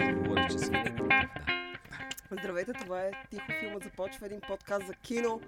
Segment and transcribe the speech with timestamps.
[0.00, 0.70] още говориш, че.
[0.70, 1.28] Да.
[2.30, 5.40] Здравейте, това е Тихо филмът започва, един подкаст за кино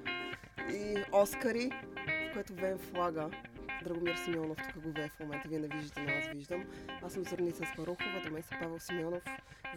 [0.71, 1.71] и Оскари,
[2.31, 3.31] в което веем флага.
[3.85, 6.65] Драгомир Симеонов тук го вее в момента, вие не виждате, но аз виждам.
[7.03, 9.23] Аз съм Зорница Спарухова, до мен са Павел Симеонов,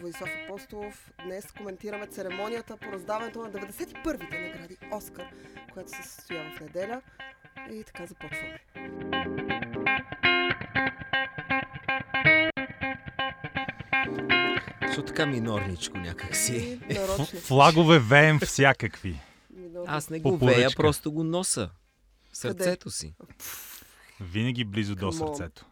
[0.00, 1.12] Владислав Апостолов.
[1.24, 5.26] Днес коментираме церемонията по раздаването на 91-те награди Оскар,
[5.72, 7.02] която се състоява в неделя.
[7.70, 8.58] И така започваме.
[14.92, 16.78] Защо така минорничко някак си?
[16.90, 17.24] И нарочно.
[17.40, 19.20] Флагове веем всякакви.
[19.86, 21.70] Аз не го вея, просто го носа.
[22.32, 23.14] В сърцето си.
[24.20, 25.64] Винаги близо до сърцето.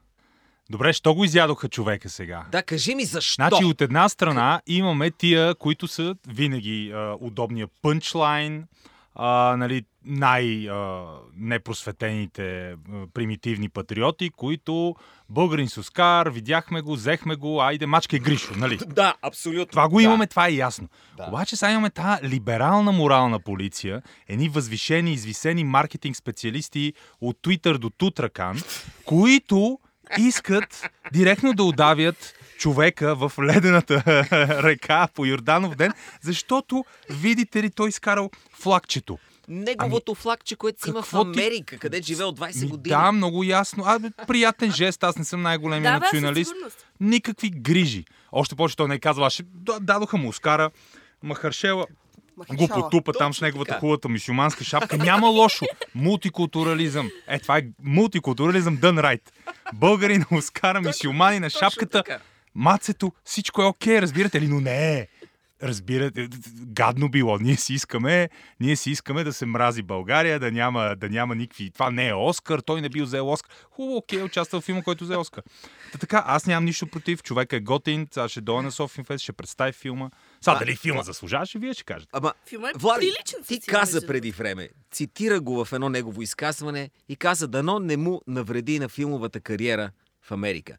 [0.70, 2.46] Добре, що го изядоха човека сега?
[2.52, 3.34] Да, кажи ми защо?
[3.34, 8.66] Значи от една страна имаме тия, които са винаги а, удобния пънчлайн,
[9.14, 12.74] а, нали, най-непросветените
[13.14, 14.96] примитивни патриоти, които
[15.28, 18.78] българин с Оскар, видяхме го, взехме го, айде, мачка и Гришо, нали?
[18.86, 19.66] Да, абсолютно.
[19.66, 20.02] Това го да.
[20.02, 20.88] имаме, това е ясно.
[21.16, 21.24] Да.
[21.28, 27.90] Обаче сега имаме тази либерална морална полиция, едни възвишени, извисени маркетинг специалисти от Twitter до
[27.90, 28.62] Тутракан,
[29.04, 29.78] които
[30.18, 34.02] искат директно да удавят човека в ледената
[34.62, 35.92] река по Йорданов ден,
[36.22, 39.18] защото, видите ли, той изкарал флагчето.
[39.50, 42.96] Неговото флагче, което си има в какво ти- Америка, къде живее от 20 Ми, години.
[42.96, 43.84] да, много ясно.
[43.86, 46.52] А, бе, приятен жест, аз не съм най-големия Да, националист.
[47.00, 48.04] Никакви грижи.
[48.32, 49.44] Още повече той не е казал, аз ще...
[49.80, 50.70] Дадоха му Оскара,
[51.22, 51.86] Махаршела
[52.48, 54.98] го потупа там с неговата хубавата мисюманска шапка.
[54.98, 55.64] Няма лошо.
[55.94, 57.10] Мултикултурализъм.
[57.28, 59.32] Е, това е мултикултурализъм дън райт.
[59.74, 62.02] Българи на Оскара, мисюмани на шапката.
[62.54, 65.06] Мацето, всичко е окей, разбирате ли, но не е.
[65.62, 66.28] Разбирате,
[66.66, 67.38] гадно било.
[67.38, 68.28] Ние си искаме,
[68.60, 71.70] ние си искаме да се мрази България, да няма, да няма никакви.
[71.70, 73.52] Това не е Оскар, той не бил взел Оскар.
[73.70, 75.44] Хубаво, окей, участва в филма, който взе Оскар.
[75.92, 77.22] Та така, аз нямам нищо против.
[77.22, 80.10] Човек е готин, сега ще дойде на Софин Фест, ще представи филма.
[80.40, 82.10] Сега дали филма заслужаваше, вие ще кажете.
[82.12, 86.90] Ама, Филма е Влади, приличен ти каза преди време, цитира го в едно негово изказване
[87.08, 89.90] и каза дано не му навреди на филмовата кариера
[90.22, 90.76] в Америка.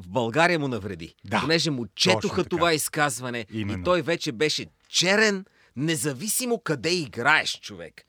[0.00, 1.14] В България му навреди.
[1.24, 3.80] Да, понеже му четоха това изказване Именно.
[3.80, 5.44] и той вече беше черен,
[5.76, 8.02] независимо къде играеш човек.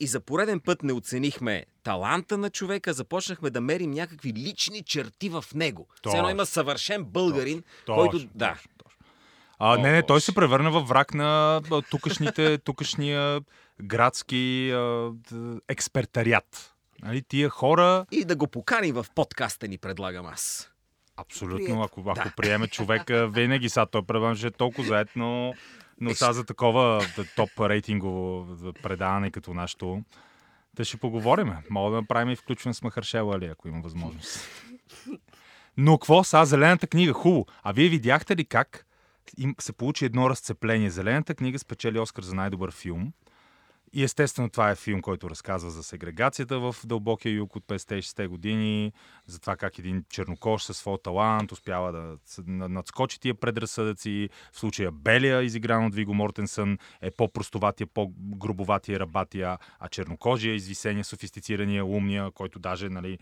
[0.00, 5.28] И за пореден път не оценихме таланта на човека, започнахме да мерим някакви лични черти
[5.28, 5.88] в него.
[6.06, 8.16] Все едно има съвършен българин, Точно, който...
[8.16, 8.54] точно, Да.
[8.78, 8.98] точно.
[9.58, 13.40] А, не, не, той се превърна в враг на тукашните, тукашния
[13.82, 15.10] градски а,
[15.68, 16.74] експертариат.
[17.02, 20.69] Нали, тия хора, И да го поканим в подкаста ни, предлагам аз.
[21.20, 22.32] Абсолютно, ако, ако Да.
[22.36, 25.54] приеме човека, винаги сега той предполагам, че е толкова заед, но,
[26.00, 28.46] но сега за такова топ рейтингово
[28.82, 30.02] предаване като нашето,
[30.74, 31.52] да ще поговорим.
[31.70, 34.48] Мога да направим и включване с Махаршела, ли, ако има възможност.
[35.76, 36.44] Но какво са?
[36.44, 37.46] Зелената книга, хубаво.
[37.62, 38.86] А вие видяхте ли как
[39.38, 40.90] им се получи едно разцепление?
[40.90, 43.12] Зелената книга спечели Оскар за най-добър филм.
[43.92, 48.92] И естествено това е филм, който разказва за сегрегацията в дълбокия юг от 50-60 години,
[49.26, 52.18] за това как един чернокож със своя талант успява да
[52.68, 54.28] надскочи тия предразсъдъци.
[54.52, 61.84] В случая Белия, изигран от Виго Мортенсън, е по-простоватия, по-грубоватия, рабатия, а чернокожия, извисения, софистицирания,
[61.84, 63.18] умния, който даже нали,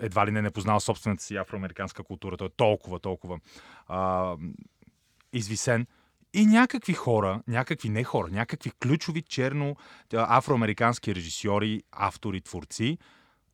[0.00, 2.36] едва ли не не познава собствената си афроамериканска култура.
[2.36, 3.40] Той е толкова, толкова
[3.88, 4.36] а,
[5.32, 5.86] извисен.
[6.34, 9.76] И някакви хора, някакви не хора, някакви ключови черно
[10.12, 12.98] афроамерикански режисьори, автори, творци,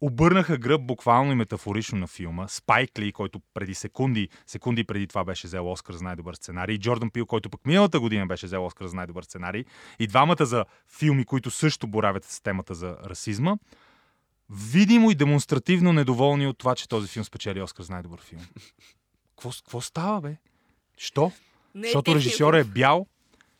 [0.00, 2.48] обърнаха гръб буквално и метафорично на филма.
[2.48, 6.78] Спайк Ли, който преди секунди, секунди преди това беше взел Оскар за най-добър сценарий, и
[6.78, 9.64] Джордан Пил, който пък миналата година беше взел Оскар за най-добър сценарий,
[9.98, 10.64] и двамата за
[10.98, 13.56] филми, които също боравят с темата за расизма,
[14.50, 18.42] видимо и демонстративно недоволни от това, че този филм спечели Оскар за най-добър филм.
[19.40, 20.36] Какво става, бе?
[20.96, 21.32] Що?
[21.76, 23.06] Не е Защото техния режисьорът е бял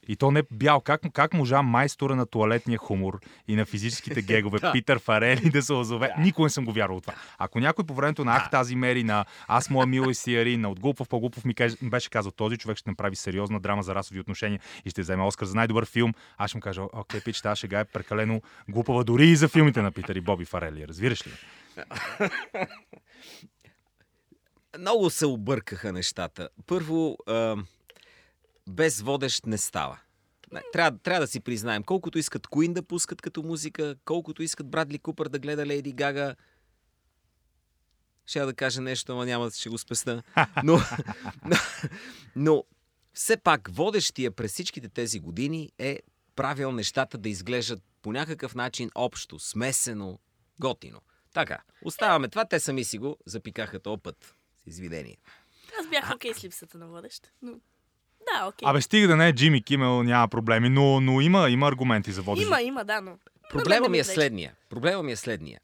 [0.09, 0.81] и то не е бял.
[0.81, 4.73] Как, как можа майстора на туалетния хумор и на физическите гегове Да.
[4.73, 6.15] Питър Фарели да се озове?
[6.19, 7.15] Никой не съм го вярвал това.
[7.39, 10.71] Ако някой по времето на Ах тази мери, на Аз моя мила и Сиари, на
[10.71, 13.95] От глупав по-глупав ми каже- ми беше казал, този човек ще направи сериозна драма за
[13.95, 17.41] расови отношения и ще вземе Оскар за най-добър филм, аз ще му кажа, окей, пич,
[17.41, 20.89] тази шега е прекалено глупава дори и за филмите на Питър и Боби Фарели.
[20.89, 21.31] Разбираш ли?
[24.79, 26.49] Много се объркаха нещата.
[26.67, 27.57] Първо, а,
[28.69, 29.99] без водещ не става.
[30.73, 34.99] Трябва, трябва да си признаем, колкото искат Куин да пускат като музика, колкото искат Брадли
[34.99, 36.37] Купър да гледа Лейди Гага,
[38.27, 40.23] ще да кажа нещо, ама няма да ще го спеста.
[40.65, 40.79] Но,
[41.45, 41.57] но,
[42.37, 42.65] но
[43.15, 46.01] все пак водещия през всичките тези години е
[46.37, 50.19] правил нещата да изглеждат по някакъв начин общо, смесено,
[50.61, 51.01] готино.
[51.35, 54.35] Така, оставаме това, те сами си го запикаха този път.
[54.65, 55.17] С извинение.
[55.81, 57.61] Аз бях окей с липсата на водещ, но
[58.35, 58.69] Да, окей.
[58.69, 62.23] Абе, стига да не е Джимми Кимел, няма проблеми, но, но има, има аргументи за
[62.23, 62.47] водещ.
[62.47, 63.19] Има, има, да, но...
[63.51, 64.55] Проблема ми е следния.
[64.71, 65.61] Проблема ми е следния.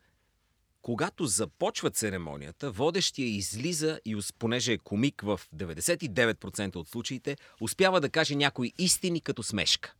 [0.83, 8.09] Когато започва церемонията, водещия излиза и понеже е комик в 99% от случаите, успява да
[8.09, 9.95] каже някои истини като смешка.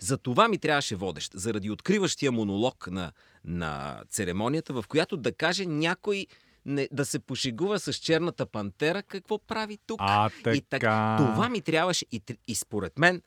[0.00, 3.12] За това ми трябваше водещ, заради откриващия монолог на,
[3.44, 6.26] на церемонията, в която да каже някой
[6.66, 10.00] не, да се пошегува с черната пантера, какво прави тук.
[10.02, 11.16] А, И така.
[11.18, 13.22] Това ми трябваше и, и според мен,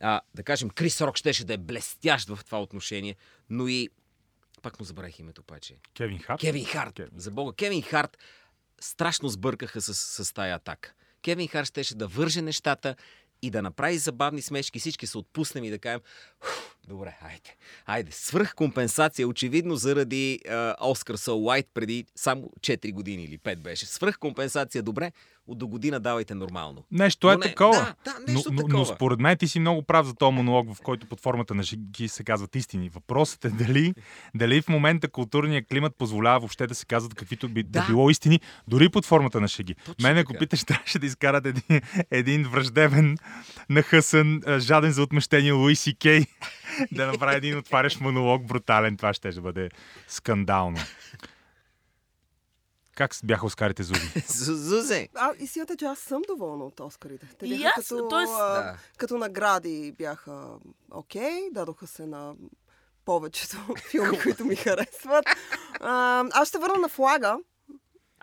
[0.00, 3.16] а, да кажем, Крис Рок щеше да е блестящ в това отношение,
[3.50, 3.88] но и...
[4.62, 5.76] Пак му забравих името, паче.
[5.94, 6.40] Кевин Харт?
[6.40, 6.94] Кевин Харт.
[6.94, 7.10] Кевин.
[7.16, 8.18] За Бога, Кевин Харт
[8.80, 9.94] страшно сбъркаха с,
[10.24, 10.92] с тая атака.
[11.22, 12.96] Кевин Харт щеше да върже нещата
[13.42, 16.00] и да направи забавни смешки, всички се отпуснем и да кажем
[16.42, 17.56] «Уф, добре, айде,
[17.86, 18.12] айде.
[18.12, 20.40] Свръх компенсация, очевидно заради
[20.80, 23.86] Оскар Сол Уайт преди само 4 години или 5 беше.
[23.86, 25.12] Свръх компенсация, добре,
[25.46, 26.84] от до година давайте нормално.
[26.90, 27.94] Нещо е Но не, такова.
[28.04, 28.78] да, да, нещо но, но, такова.
[28.78, 31.62] но според мен ти си много прав за този монолог, в който под формата на
[31.62, 32.88] шеги се казват истини.
[32.88, 33.94] Въпросът е дали,
[34.34, 37.80] дали в момента културният климат позволява въобще да се казват каквито би да.
[37.80, 37.86] Да.
[37.86, 39.74] било истини, дори под формата на шеги.
[39.74, 40.38] Точно Мен, ако така.
[40.38, 41.80] питаш, трябваше да изкарат един,
[42.10, 43.16] един враждебен,
[43.68, 46.26] нахъсан, а, жаден за отмъщение Луи Си Кей
[46.92, 48.96] да направи един отварящ монолог брутален.
[48.96, 49.68] Това ще бъде
[50.08, 50.78] скандално.
[52.94, 54.00] Как бяха Оскарите Зузи?
[54.08, 55.08] Зу- Зузе!
[55.14, 57.26] А, истината е, че аз съм доволна от Оскарите.
[57.38, 58.78] Те И бяха аз, като, тоест- а, Да.
[58.96, 60.48] като награди бяха
[60.90, 62.34] окей, дадоха се на
[63.04, 63.56] повечето
[63.90, 65.24] филми, които ми харесват.
[65.80, 67.36] А, аз ще върна на флага.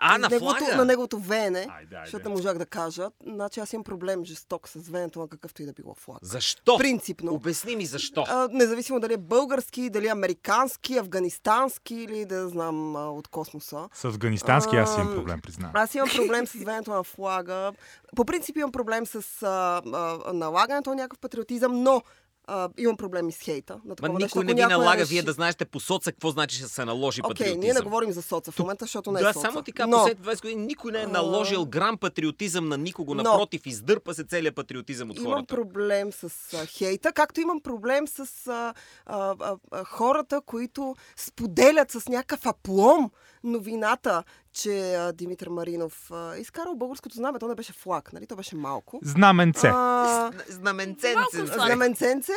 [0.06, 0.76] А, на неговото, флага!
[0.76, 1.96] на неговото веене, Айде, айде.
[2.04, 3.10] защото не можах да кажа.
[3.26, 6.18] Значи аз имам проблем жесток с венето на какъвто и да било флаг.
[6.22, 6.78] Защо?
[6.78, 7.34] Принципно.
[7.34, 8.24] Обясни ми защо.
[8.28, 13.88] А, независимо дали е български, дали е американски, афганистански или да знам а, от космоса.
[13.92, 15.72] С афганистански аз имам Ам, проблем, признавам.
[15.76, 17.72] Аз имам проблем с венето на флага.
[18.16, 19.82] По принцип имам проблем с а,
[20.26, 22.02] а, налагането на някакъв патриотизъм, но
[22.46, 23.72] а, имам проблеми с хейта.
[23.74, 26.30] На Ма такова нещо, никой не ви налага реши- вие да знаете по соца какво
[26.30, 27.60] значи ще се наложи Окей, патриотизъм.
[27.60, 29.40] ние не говорим за соца в момента, защото не е да, соца.
[29.42, 33.14] само ти кажа, Но, след 20 години никой не е наложил грам патриотизъм на никого.
[33.14, 35.46] Но- Напротив, издърпа се целият патриотизъм от Имам хората.
[35.46, 36.24] проблем с
[36.54, 38.74] а, хейта, както имам проблем с а,
[39.06, 39.34] а,
[39.70, 43.10] а, хората, които споделят с някакъв аплом
[43.44, 47.38] новината, че а, Димитър Маринов а, изкарал българското знаме.
[47.38, 48.26] То не беше флаг, нали?
[48.26, 49.00] То беше малко.
[49.02, 49.70] Знаменце.
[49.72, 51.46] А, Знаменценце.
[51.46, 52.32] Знаменценце.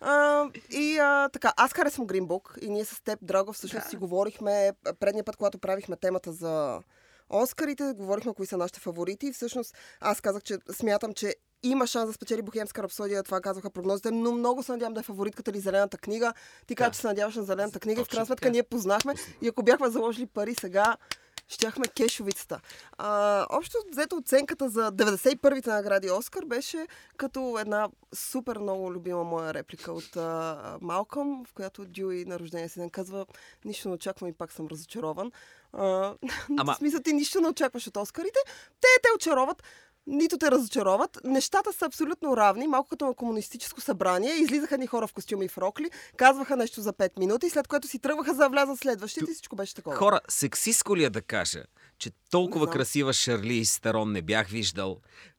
[0.00, 3.90] А, и а, така, аз харесвам Гринбук и ние с теб, Драго, всъщност Да.
[3.90, 6.80] си говорихме предния път, когато правихме темата за
[7.30, 12.06] Оскарите, говорихме кои са нашите фаворити и всъщност аз казах, че смятам, че има шанс
[12.06, 15.60] да спечели Бохемска рапсодия, това казаха прогнозите, но много се надявам да е фаворитката или
[15.60, 16.34] Зелената книга.
[16.66, 16.94] Ти каза, Да.
[16.94, 18.52] че се надяваш на Зелената книга и в Точно крайна сметка така.
[18.52, 20.96] ние познахме и ако бяхме заложили пари сега,
[21.48, 22.60] щяхме кешовицата.
[22.92, 26.86] А, общо взето оценката за 91-те награди Оскар беше
[27.16, 32.68] като една супер много любима моя реплика от а, Малкъм, в която Дюи на рождения
[32.68, 33.26] си ден казва
[33.64, 35.32] нищо не очаквам и пак съм разочарован.
[35.72, 36.14] А,
[36.58, 38.38] Ама- В смисъл ти нищо не очакваш от Оскарите.
[38.80, 39.62] Те те очароват,
[40.06, 41.18] нито те разочароват.
[41.24, 44.34] Нещата са абсолютно равни, малко като на комунистическо събрание.
[44.34, 47.88] Излизаха ни хора в костюми и в рокли, казваха нещо за 5 минути, след което
[47.88, 49.96] си тръгваха за да влязат следващите и всичко беше такова.
[49.96, 51.64] Хора, сексистко ли е да кажа,
[51.98, 54.96] че толкова Не красива Шарли Стерон не бях виждал.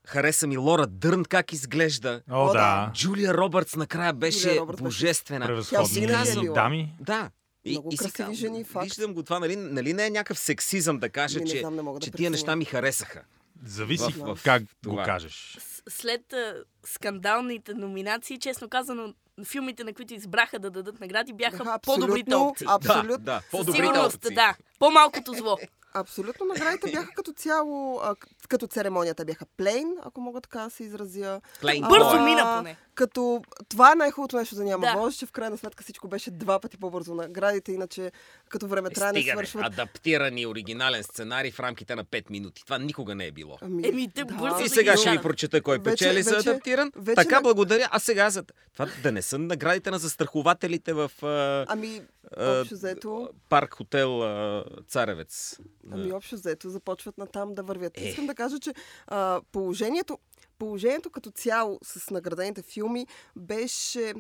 [0.07, 2.21] Хареса ми Лора Дърн как изглежда.
[2.31, 2.91] О, О, да.
[2.93, 5.45] Джулия Робъртс накрая беше Робъртс божествена.
[5.45, 6.95] Превъзходни Тя винаги е дами.
[6.99, 7.31] Да.
[7.65, 8.85] Много си красиви казвам, жени, факт.
[8.85, 11.81] Виждам го това, нали, нали не е някакъв сексизъм да кажа, не че, знам, не
[11.81, 13.21] мога да че тия неща ми харесаха.
[13.65, 15.03] Зависи В- в как го това.
[15.03, 15.57] кажеш.
[15.59, 16.53] С- След а,
[16.85, 19.13] скандалните номинации, честно казано,
[19.45, 22.67] филмите, на които избраха да дадат награди, бяха Бяха по-добрите опции.
[22.69, 23.09] Абсолютно.
[23.09, 24.35] Да, да, по-добрите сигурност, опции.
[24.35, 24.55] да.
[24.79, 25.57] По-малкото зло.
[25.93, 28.15] Абсолютно наградите бяха като цяло, а,
[28.49, 31.41] като церемонията бяха плейн, ако мога така да се изразя.
[31.61, 32.77] Plain Бързо мина поне.
[32.95, 35.01] Като това е най-хубавото нещо да няма Да.
[35.01, 35.11] да.
[35.11, 37.15] че в крайна сметка всичко беше два пъти по-бързо.
[37.15, 38.11] Наградите, иначе
[38.49, 39.65] като време Е, трябва да свършват.
[39.65, 42.63] адаптиран и оригинален сценарий в рамките на 5 минути.
[42.63, 43.57] Това никога не е било.
[43.61, 46.49] Ами, Еми, те бързо И да сега ще ви прочета кой Вече- печели за вече-
[46.49, 46.91] адаптиран.
[46.95, 47.87] вече така, на- благодаря.
[47.91, 52.01] А сега за това да не са наградите на застрахователите в а, Ами,
[52.37, 55.59] общо взето, парк хотел а, Царевец.
[55.91, 57.97] ами общо взето започват натам да вървят.
[57.97, 58.03] Е.
[58.03, 58.73] Искам да кажа, че
[59.07, 60.17] а, положението,
[60.63, 64.13] положението като цяло с наградените филми беше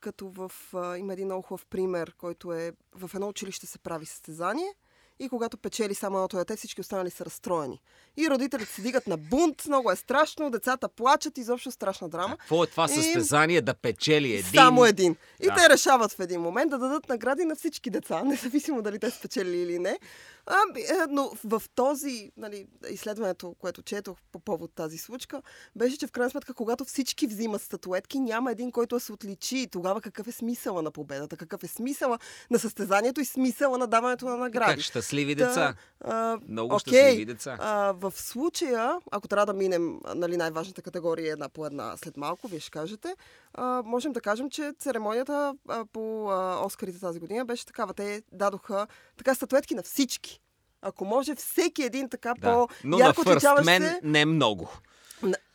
[0.00, 0.52] като в...
[0.74, 4.74] А, има един много хубав пример, който е в едно училище се прави състезание
[5.22, 7.80] и когато печели само едното дете, всички останали са разстроени.
[8.16, 12.36] И родителите се дигат на бунт, много е страшно, децата плачат, изобщо страшна драма.
[12.36, 14.50] Какво е това И- състезание да печели един?
[14.54, 15.16] Само един.
[15.40, 15.54] И Да.
[15.54, 19.16] те решават в един момент да дадат награди на всички деца, независимо дали те са
[19.16, 19.98] спечели или не.
[20.46, 25.42] А, е, но в този нали, изследването, което четох по повод тази случка,
[25.76, 29.58] беше, че в крайна сметка, когато всички взимат статуетки, няма един, който да се отличи.
[29.58, 32.18] И тогава какъв е смисъла на победата, какъв е смисъла
[32.50, 34.74] на състезанието и смисъла на даването на награди.
[34.74, 34.80] Как
[35.12, 35.74] щастливи деца.
[36.00, 37.56] а, Много окей, щастливи деца.
[37.60, 42.48] А, в случая, ако трябва да минем нали, най-важната категория една по една след малко,
[42.48, 43.14] вие ще кажете,
[43.54, 47.94] а, можем да кажем, че церемонията а, по а, Оскарите тази година беше такава.
[47.94, 50.40] Те дадоха така статуетки на всички.
[50.82, 52.66] Ако може, всеки един така Да.
[52.84, 53.14] Но на
[53.64, 54.00] Man се.
[54.02, 54.70] не много.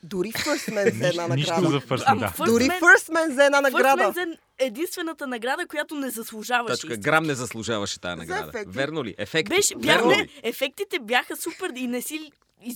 [0.03, 1.69] Дори First Man взе една Нищо награда.
[1.71, 2.27] за First Ама да.
[2.27, 4.03] First Дори Man- First Man взе една награда.
[4.03, 4.25] First Man взе
[4.59, 6.73] единствената награда, която не заслужаваше.
[6.73, 6.87] Точка.
[6.87, 7.01] истински.
[7.01, 8.51] Грам не заслужаваше тази награда.
[8.67, 9.15] Верно ли?
[9.17, 9.49] Ефекти.
[9.49, 10.29] Беше, Верно бяха, ли?
[10.43, 12.31] ефектите бяха супер и не си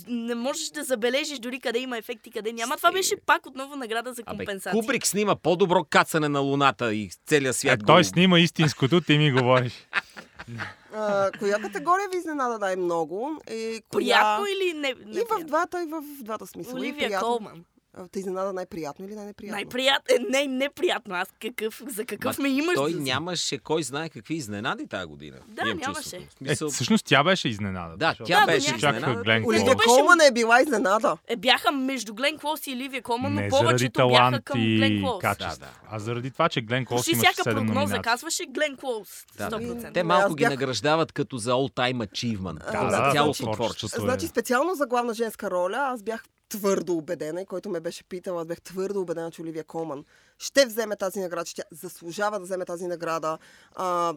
[0.08, 2.78] не можеш да забележиш дори къде има ефекти, къде няма.
[2.78, 4.72] Това беше пак отново награда за Абе, компенсация.
[4.74, 7.74] Кубрик снима по-добро кацане на Луната и целия свят.
[7.74, 9.74] Е, го- той снима истинското, ти ми говориш.
[10.94, 13.38] А, коя категория ви изненада най-много?
[13.46, 13.82] Коя...
[13.92, 14.90] Приятно или не?
[14.90, 16.80] И в двата, и в двата смисъла.
[16.80, 17.20] Оливия.
[17.20, 17.66] Колман.
[18.12, 19.56] Те изненада най-приятно или най-неприятно?
[19.56, 20.16] Най-приятно.
[20.16, 21.16] Е, не, неприятно.
[21.16, 22.76] Аз какъв, за какъв Ма ме имаш?
[22.76, 25.38] Той за- нямаше кой знае какви изненади тази година.
[25.48, 26.02] Да, Имам нямаше.
[26.02, 26.24] чувството.
[26.24, 27.98] В Е, смисъл, всъщност тя беше изненада.
[27.98, 29.22] Да, тя Да, беше да, изненада.
[29.24, 31.18] Глен Оливия беше- Колман е била изненада.
[31.28, 35.22] Е, бяха между Глен Клоус и Ливия Колман, но повечето бяха към Глен Клоус.
[35.22, 35.72] качество, Да, да.
[35.88, 38.02] а заради това, че Глен Клоус имаше всяка 7 прогноза номинации.
[38.02, 39.10] казваше Глен Клоус.
[39.38, 39.58] Да, да.
[39.58, 39.94] 100%.
[39.94, 42.72] Те малко ги награждават като за all time achievement.
[42.72, 43.54] Да, за да, цялото да, творчество.
[43.56, 44.04] творчеството.
[44.04, 44.30] Значи е.
[44.30, 48.46] специално за главна женска роля аз бях твърдо убедена и който ме беше питал, аз
[48.46, 50.06] бях твърдо убедена, че Оливия Колман
[50.38, 53.38] ще вземе тази награда, че тя заслужава да вземе тази награда.
[53.76, 54.14] А,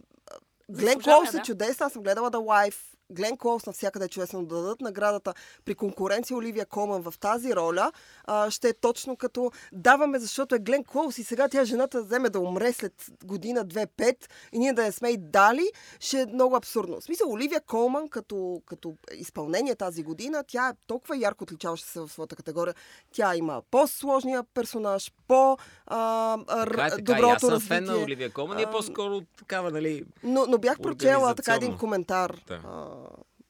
[0.68, 1.42] Глен Клоус е да.
[1.42, 2.93] чудесна, аз съм гледала The Wife.
[3.10, 5.34] Глен Клоус навсякъде е чудесно да дадат наградата
[5.64, 7.92] при конкуренция Оливия Колман в тази роля,
[8.24, 12.30] а, ще е точно като даваме, защото е Глен Клоус и сега тя жената вземе
[12.30, 12.92] да умре след
[13.24, 15.70] година, две, пет и ние да я сме и дали,
[16.00, 17.00] ще е много абсурдно.
[17.00, 22.00] В смисъл, Оливия Колман като, като изпълнение тази година, тя е толкова ярко отличаваща се
[22.00, 22.74] в своята категория.
[23.12, 25.56] Тя има по-сложния персонаж, по
[25.86, 27.00] а, а, Така е, р- така.
[27.00, 27.76] и доброто Аз съм развитие.
[27.76, 30.04] фен на Оливия Колман и е по-скоро такава, нали...
[30.22, 32.40] но, но бях прочела така един коментар.
[32.46, 32.60] Да.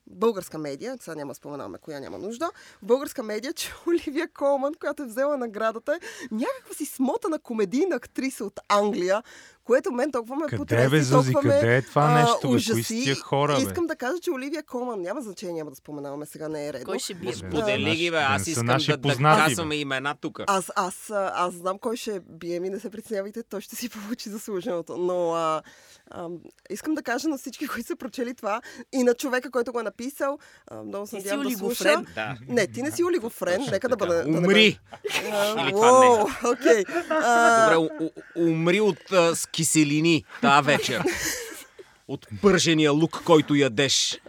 [0.07, 2.51] Българска медия, сега няма споменаваме коя няма нужда,
[2.83, 5.99] българска медия, че Оливия Колман, която е взела наградата,
[6.31, 9.23] някаква си смотана комедийна актриса от Англия,
[9.65, 12.47] което мен толкова ме Къде потресе, бе, Зузи, толкова ме, къде е това нещо, бе?
[12.47, 12.83] Кои ужаси.
[12.83, 13.63] са тия хора, бе?
[13.63, 16.87] Искам да кажа, че Оливия Колман, няма значение, няма да споменаваме, сега не е редно.
[16.87, 17.31] Кой ще бие?
[17.31, 17.37] Да.
[17.37, 18.17] Сподели ги, бе.
[18.17, 19.49] Да Аз искам наши да, да познати, бе.
[19.49, 20.41] казваме имена тук.
[20.47, 24.29] Аз, аз, аз знам кой ще бие ми, не се притеснявайте, той ще си получи
[24.29, 24.97] заслуженото.
[24.97, 25.63] Но а,
[26.11, 26.29] а,
[26.71, 28.61] искам да кажа на всички, които са прочели това
[28.93, 30.39] и на човека, който го е написал,
[30.71, 32.03] а, много се си надявам да слуша.
[32.15, 32.37] Да.
[32.49, 34.15] Не, ти не си олигофрен, нека да бъде...
[34.15, 34.81] да Умри!
[35.23, 36.07] Или това не.
[36.07, 36.85] уоу, окей.
[37.09, 38.99] Добре, умри от
[39.55, 41.03] киселини тази вечер.
[42.09, 44.21] От пържения лук, който ядеш.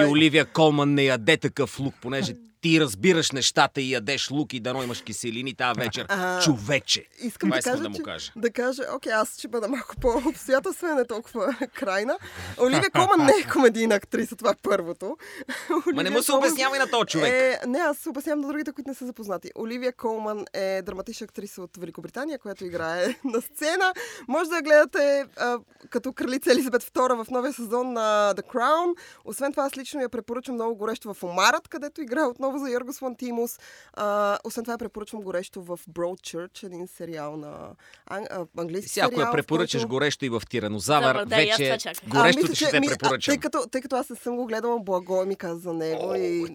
[0.00, 4.60] И Оливия Колман не яде такъв лук, понеже ти разбираш нещата и ядеш лук и
[4.60, 6.06] дано имаш киселини тази вечер.
[6.08, 7.04] А, Човече.
[7.20, 8.32] Искам Това да кажа, да му че, кажа.
[8.36, 12.18] да кажа, окей, аз ще бъда малко по-обстоятелствена, не толкова крайна.
[12.58, 15.16] Оливия Колман не е комедийна актриса, това е първото.
[15.94, 17.32] Ма не му се Колман- обяснява и на този човек.
[17.32, 19.50] Е, не, аз се обяснявам на другите, които не са запознати.
[19.56, 23.92] Оливия Колман е драматична актриса от Великобритания, която играе на сцена.
[24.28, 24.98] Може да я гледате
[25.36, 25.58] а,
[25.90, 28.94] като кралица Елизабет II в новия сезон на The Crown.
[29.24, 33.02] Освен това, аз лично я препоръчвам много горещо в Омарът, където играе отново за Йоргос
[33.02, 33.58] Лантимус.
[33.94, 37.70] А, освен това, препоръчвам горещо в Broadchurch, един сериал на
[38.06, 39.26] ан, а, английски Сега, ако сериал.
[39.26, 42.02] я препоръчаш който- горещо и в Тиранозавър, да, вече чаках.
[42.04, 43.32] А, горещо мисля, ти ще ми- а, препоръчам.
[43.32, 46.46] Тъй като, тъй като аз не съм го гледала, Благой ми каза за него и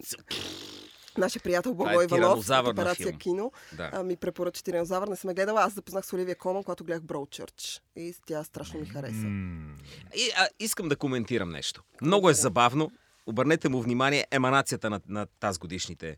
[1.18, 3.18] нашия приятел е Благой Иванов от операция филм.
[3.18, 3.90] Кино Да.
[3.92, 5.08] а, ми препоръча Тиранозавър.
[5.08, 5.62] Не съм я гледала.
[5.62, 7.82] Аз запознах с Оливия Колман, когато гледах Броучърч.
[7.96, 9.14] И тя страшно ми хареса.
[9.16, 9.74] М,
[10.16, 11.82] И, а, искам да коментирам нещо.
[12.02, 12.90] Много е забавно.
[13.26, 16.16] Обърнете му внимание еманацията на, на тази годишните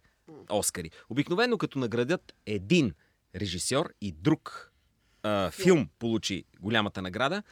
[0.50, 0.90] Оскари.
[1.10, 2.94] Обикновено като наградят един
[3.34, 4.72] режисьор и друг
[5.22, 7.42] а, филм получи голямата награда,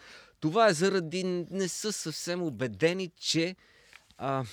[0.40, 3.56] това е заради не са съвсем убедени, че
[4.18, 4.44] а,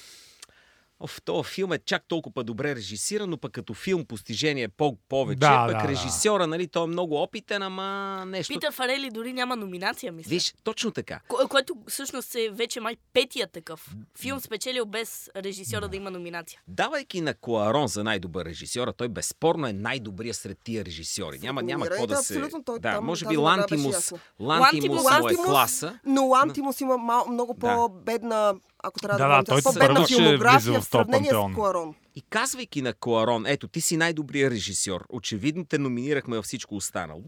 [1.01, 4.97] Оф, този филм е чак толкова добре режисиран, но пък като филм постижение е по-
[5.09, 5.39] повече.
[5.39, 5.87] Да, пък да, да.
[5.87, 7.87] режисьора, нали, той е много опитен, ама
[8.27, 8.53] нещо.
[8.53, 10.29] Питър Фарели дори няма номинация, мисля.
[10.29, 11.19] Виж, точно така.
[11.29, 13.95] Ко- което всъщност е вече май петия такъв.
[14.15, 16.59] Филм спечелил без режисьора да има номинация.
[16.67, 21.39] Давайки на Куарон за най-добър режисьор, а той безспорно е най-добрия сред тия режисьори.
[21.39, 22.33] Няма, няма какво да се...
[22.33, 24.19] Абсолютно, той да, там може би беше Лантимус, ясна.
[24.39, 25.99] Лантимус Лантимус- му е Лантимус- класа.
[26.05, 27.59] Но Лантимус има мал, много Да.
[27.59, 28.53] по-бедна,
[28.83, 31.51] ако трябва Да, да, да, той по-бедна влиза филмография в в сравнение пантеон.
[31.51, 31.95] с Куарон.
[32.15, 37.23] И казвайки на Куарон, ето, ти си най-добрият режисьор, очевидно те номинирахме във всичко останало,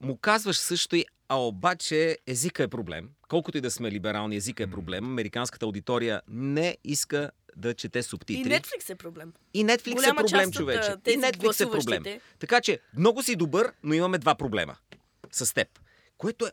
[0.00, 3.08] му казваш също и, а обаче езика е проблем.
[3.28, 5.04] Колкото и да сме либерални, езика е проблем.
[5.04, 8.50] Американската аудитория не иска да чете И субтитри.
[8.50, 9.32] Netflix е проблем.
[9.54, 10.94] И Netflix Голяма е проблем, човече.
[11.06, 12.20] И Netflix е проблем.
[12.38, 14.76] Така че, много си добър, но имаме два проблема
[15.30, 15.68] с теб.
[16.18, 16.50] Което е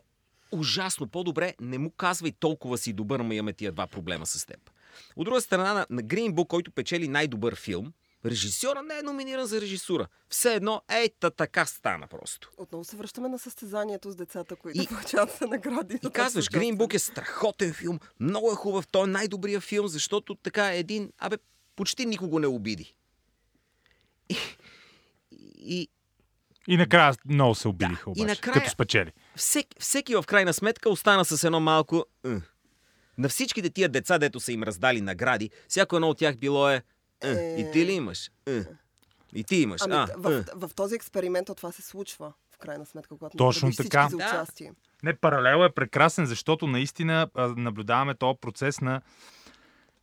[0.52, 1.06] ужасно.
[1.06, 4.70] По-добре не му казвай толкова си добър, ама имаме тия два проблема с теб.
[5.16, 7.92] От друга страна, на, на Green Book, който печели най-добър филм,
[8.24, 10.06] режисьора не е номиниран за режисура.
[10.28, 12.50] Все едно, ей, та така стана просто.
[12.58, 14.86] Отново се връщаме на състезанието с децата, които И- и...
[14.86, 15.98] получават се награди.
[16.04, 20.34] И казваш, Green Book е страхотен филм, много е хубав, той е най-добрият филм, защото
[20.34, 21.36] така е един, абе,
[21.76, 22.94] почти никого не обиди.
[24.28, 24.36] И,
[25.56, 25.88] и,
[26.68, 29.12] И накрая много се обидиха и обаче, накрая- като спечели.
[29.40, 32.06] Всеки, всеки в крайна сметка остана с едно малко...
[33.18, 36.82] На всичките тия деца, дето са им раздали награди, всяко едно от тях било е...
[37.58, 38.30] И ти ли имаш?
[39.34, 39.80] И ти имаш.
[39.84, 40.44] Ами, а, в, «Ъ».
[40.54, 44.08] в, този експеримент от това се случва, в крайна сметка, когато Точно така.
[44.10, 44.26] за Да.
[44.28, 44.72] участие.
[45.02, 49.00] Не, паралел е прекрасен, защото наистина наблюдаваме този процес на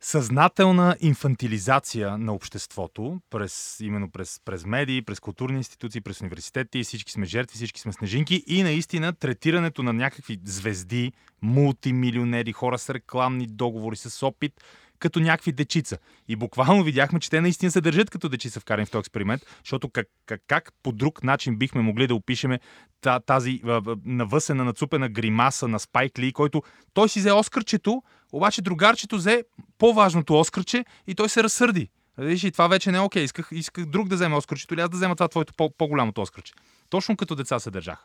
[0.00, 7.12] съзнателна инфантилизация на обществото, през, именно през, през медии, през културни институции, през университети, всички
[7.12, 11.12] сме жертви, всички сме снежинки и наистина третирането на някакви звезди,
[11.42, 14.52] мултимилионери, хора с рекламни договори, с опит,
[14.98, 15.98] като някакви дечица.
[16.28, 19.88] И буквално видяхме, че те наистина се държат като дечица вкарани в този експеримент, защото
[19.88, 22.60] как, как, как по друг начин бихме могли да опишеме
[23.00, 23.60] та, тази
[24.04, 26.62] навъсена, нацупена гримаса на Спайк Ли, който
[26.94, 28.02] той си взе Оскарчето,
[28.32, 29.44] обаче другарчето взе
[29.78, 31.88] по-важното Оскарче и той се разсърди.
[32.18, 33.22] Виж, и това вече не е окей.
[33.22, 36.52] Исках, исках друг да вземе Оскарчето или аз да взема това твоето по- по-голямото Оскарче.
[36.90, 38.04] Точно като деца се държаха.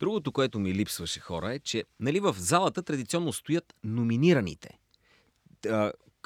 [0.00, 4.68] Другото, което ми липсваше хора е, че нали, в залата традиционно стоят номинираните.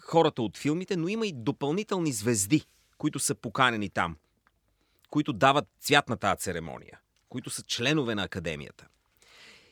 [0.03, 2.67] Хората от филмите, но има и допълнителни звезди,
[2.99, 4.17] които са поканени там,
[5.11, 8.87] които дават цвят на тази церемония, които са членове на академията.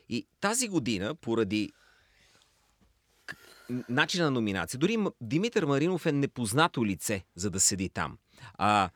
[0.09, 1.73] И тази година, поради
[3.89, 8.19] начина на номинация, дори Димитър Маринов е непознато лице, за да седи там.
[8.55, 8.91] А,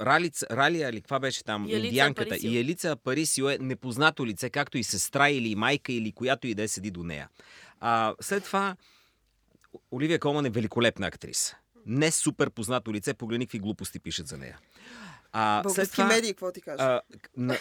[0.00, 1.64] Ралица, Ралия или каква беше там?
[1.64, 2.34] Елица Индианката.
[2.34, 2.50] Апарисио.
[2.50, 6.62] И Елица Апарисио е непознато лице, както и сестра или майка или която и да
[6.62, 7.28] е седи до нея.
[7.80, 8.76] А, след това
[9.90, 11.56] Оливия Колман е великолепна актриса.
[11.86, 14.58] Не супер познато лице, погледни какви глупости пишат за нея.
[15.36, 16.82] А, Български това, медии, какво ти кажа?
[16.82, 17.00] а,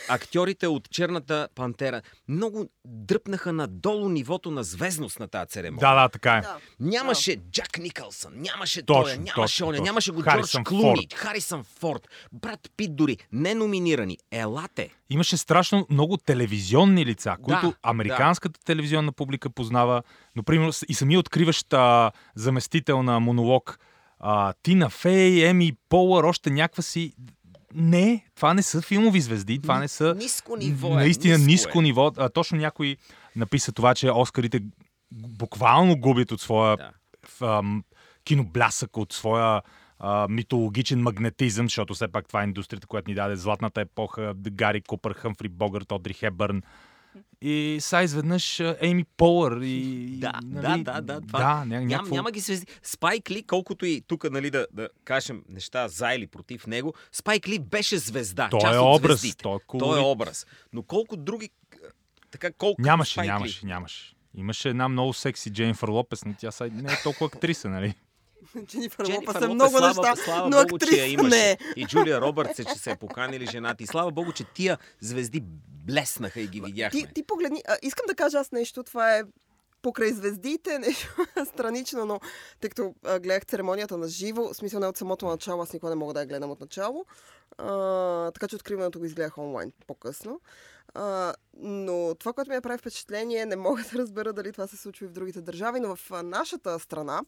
[0.10, 5.90] актьорите от Черната пантера много дръпнаха надолу нивото на звездност на тази церемония.
[5.90, 6.42] Да, да, така е.
[6.42, 6.58] да.
[6.80, 9.86] Нямаше Джак Никълсън, нямаше Точно, той, нямаше точно, оня, точно.
[9.86, 11.14] нямаше го Харисън Джордж Клуни, Форд.
[11.14, 14.18] Харисън Форд, брат Пит дори, не номинирани.
[14.32, 14.90] Елате.
[15.10, 20.04] Имаше страшно много телевизионни лица, които Да, американската телевизионна публика познава.
[20.36, 23.80] Например, и сами откриващ а, заместител на монолог
[24.20, 27.14] а, Тина Фей, Еми Полър, още някаква си...
[27.76, 30.16] Не, това не са филмови звезди, това не са...
[30.16, 30.96] Ниско ниво е.
[30.96, 31.82] Наистина ниско, ниско е.
[31.82, 32.12] ниво.
[32.18, 32.98] А, точно някой
[33.36, 34.60] написа това, че Оскарите
[35.12, 36.92] буквално губят от своя Да.
[37.28, 37.84] в, ам,
[38.24, 39.62] киноблясък, от своя
[40.00, 44.82] а, митологичен магнетизъм, защото все пак това е индустрията, която ни даде златната епоха, Гари
[44.82, 46.62] Купър, Хъмфри Богърт, Одри Хебърн.
[47.42, 50.08] И сега изведнъж Ейми Полър и...
[50.20, 51.28] Да, нали, да, да, да.
[51.28, 52.16] Това, Да, ня, Ням, някакво...
[52.16, 52.68] няма ги звезди.
[52.84, 57.48] Спайк Ли, колкото и тук, нали, да, да кажем неща за или против него, Спайк
[57.48, 58.50] Ли беше звезда.
[58.50, 59.44] Той част е образ, звездите.
[59.44, 60.48] той е Той е образ.
[60.74, 61.50] Но колко други...
[62.32, 63.34] Така, колко Нямаше, Спайк Ли?
[63.34, 64.16] нямаше, нямаше.
[64.36, 67.94] Имаше една много секси Дженнифър Лопес, но тя сега не е толкова актриса, нали?
[68.66, 71.30] Дженифър Лопес е много слава, неща, слава но Богу, че я имаше.
[71.30, 71.58] не е.
[71.76, 73.84] И Джулия Робъртс е, че се е поканили жената.
[73.84, 75.44] И слава Богу, че тия звезди
[75.86, 77.00] блеснаха и ги видяхме.
[77.00, 79.24] Ти, ти погледни, а, искам да кажа аз нещо, това е
[79.82, 82.20] покрай звездите, нещо странично, но
[82.62, 85.90] тъй като а, гледах церемонията на живо, в смисъл не от самото начало, аз никога
[85.90, 87.06] не мога да я гледам от начало,
[87.58, 90.40] а, така че откриването го изгледах онлайн по-късно.
[90.94, 95.06] А, но това, което ми прави впечатление, не мога да разбера дали това се случва
[95.06, 97.22] и в другите държави, но в нашата страна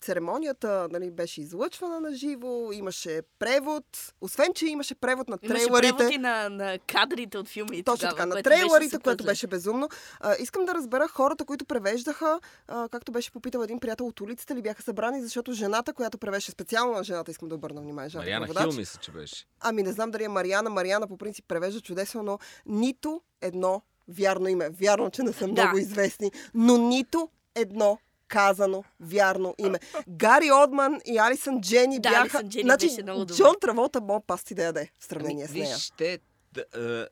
[0.00, 3.84] церемонията нали, беше излъчвана на живо, имаше превод,
[4.20, 5.96] освен, че имаше превод на Имаше трейлерите.
[5.96, 7.82] преводи на, на кадрите от филми.
[7.82, 9.88] Точно така, на беше трейлерите, супер което беше безумно.
[10.20, 14.54] А, искам да разбера хората, които превеждаха, а, както беше попитал един приятел от улицата,
[14.54, 18.46] ли бяха събрани, защото жената, която превежда, специално на жената, искам да обърна внимание, Мариана.
[18.46, 19.46] Хил, мисля, че беше.
[19.60, 20.70] Ами не знам дали е Мариана.
[20.70, 24.70] Мариана по принцип превежда чудесно, но нито едно вярно име.
[24.70, 25.52] Вярно, че не са Да.
[25.52, 27.98] много известни, но нито едно
[28.28, 29.78] казано вярно име.
[30.08, 32.20] Гари Одман и Алисън Джени Да, бяха...
[32.22, 33.36] Алисън Джени значи, беше много добър.
[33.36, 35.74] Джон Траволта мога пасти да яде в сравнение Ами, с нея.
[35.76, 36.18] Вижте,
[36.52, 37.06] да, е,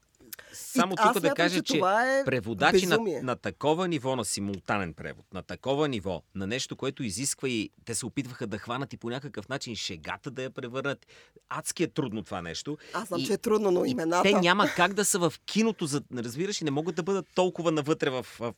[0.52, 3.22] само тук да кажа, че, това е преводачи на, безумие.
[3.22, 7.94] на такова ниво на симултанен превод, на такова ниво, на нещо, което изисква и те
[7.94, 11.06] се опитваха да хванат и по някакъв начин шегата да я превърнат.
[11.48, 12.78] Адски е трудно това нещо.
[12.92, 14.22] Аз знам, И- че е трудно, но имената...
[14.22, 17.72] те няма как да са в киното, за, разбираш, и не могат да бъдат толкова
[17.72, 18.54] навътре в, в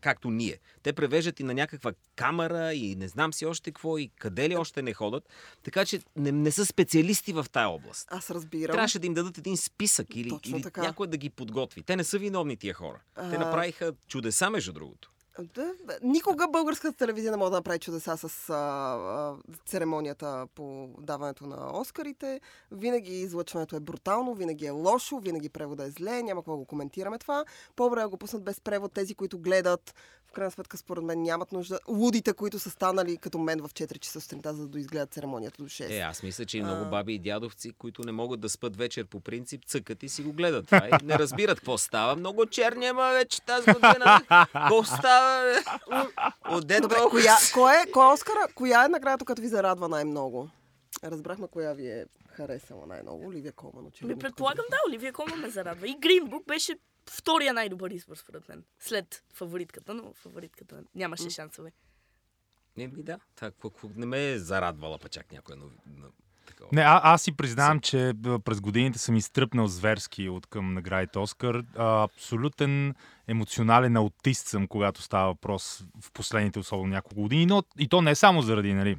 [0.00, 0.58] както ние.
[0.82, 4.56] Те превеждат и на някаква камера и не знам си още какво и къде ли
[4.56, 5.28] още не ходят.
[5.62, 8.08] Така че не, не са специалисти в тая област.
[8.10, 8.72] Аз разбирам.
[8.72, 10.82] Трябваше да им дадат един списък или, Точно или така.
[10.82, 11.82] някой да ги подготви.
[11.82, 13.00] Те не са виновни тия хора.
[13.14, 13.38] Те А.
[13.38, 15.10] направиха чудеса, между другото.
[15.38, 21.46] Да, никога българската телевизия не може да направи чудеса с а, а, церемонията по даването
[21.46, 22.40] на Оскарите.
[22.72, 27.18] Винаги излъчването е брутално, винаги е лошо, винаги превода е зле, няма какво го коментираме
[27.18, 27.44] това.
[27.76, 29.94] По-добре го пуснат без превод тези, които гледат.
[30.34, 31.78] Крайна сметка, според мен, нямат нужда.
[31.88, 35.68] Лудите, които са станали като мен в 4 часа сутринта, за да доизгледат церемонията до
[35.68, 35.90] 6.
[35.90, 39.06] Е, аз мисля, че и много баби и дядовци, които не могат да спят вечер
[39.06, 40.88] по принцип, цъкат и си го гледат това.
[40.88, 42.16] И не разбират какво става.
[42.16, 44.20] Много черни има вече тази година.
[44.28, 45.54] Какво става?
[46.50, 48.48] Отде Добре, коя, кой, е, кой е Оскара?
[48.54, 50.48] Коя е наградата, която ви зарадва най-много?
[51.04, 53.26] Разбрахме коя ви е харесала най-много.
[53.28, 54.16] Оливия Колман, очевидно.
[54.16, 55.88] Ми предполагам, да, Оливия Колман ме зарадва.
[55.88, 56.72] И Green Book беше
[57.10, 58.64] втория най-добър избор, според мен.
[58.78, 61.72] След фаворитката, но фаворитката нямаше шансове.
[62.76, 63.18] Не, ми да.
[63.34, 63.54] Так,
[63.96, 65.74] не ме е зарадвала па чак някоя нови...
[65.86, 66.08] на-
[66.46, 66.68] такова.
[66.72, 68.12] Не, а, аз си признавам, че
[68.44, 71.64] през годините съм изтръпнал зверски от към наградите Оскар.
[71.76, 72.94] А, абсолютен
[73.28, 78.14] емоционален аутист съм, когато става въпрос в последните особено няколко години, но и то не
[78.14, 78.96] само заради нали,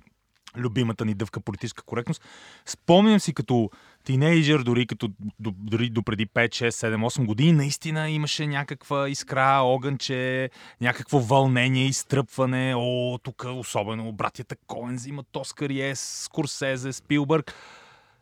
[0.57, 2.21] любимата ни дъвка политическа коректност.
[2.65, 3.69] Спомням си като
[4.03, 9.09] тинейджър, дори, като, до, дори до преди 5, 6, 7, 8 години, наистина имаше някаква
[9.09, 10.49] искра, огънче,
[10.81, 12.73] някакво вълнение, изтръпване.
[12.77, 17.53] О, тук особено братята Коен взимат Оскар Ес, Скорсезе, Спилбърг.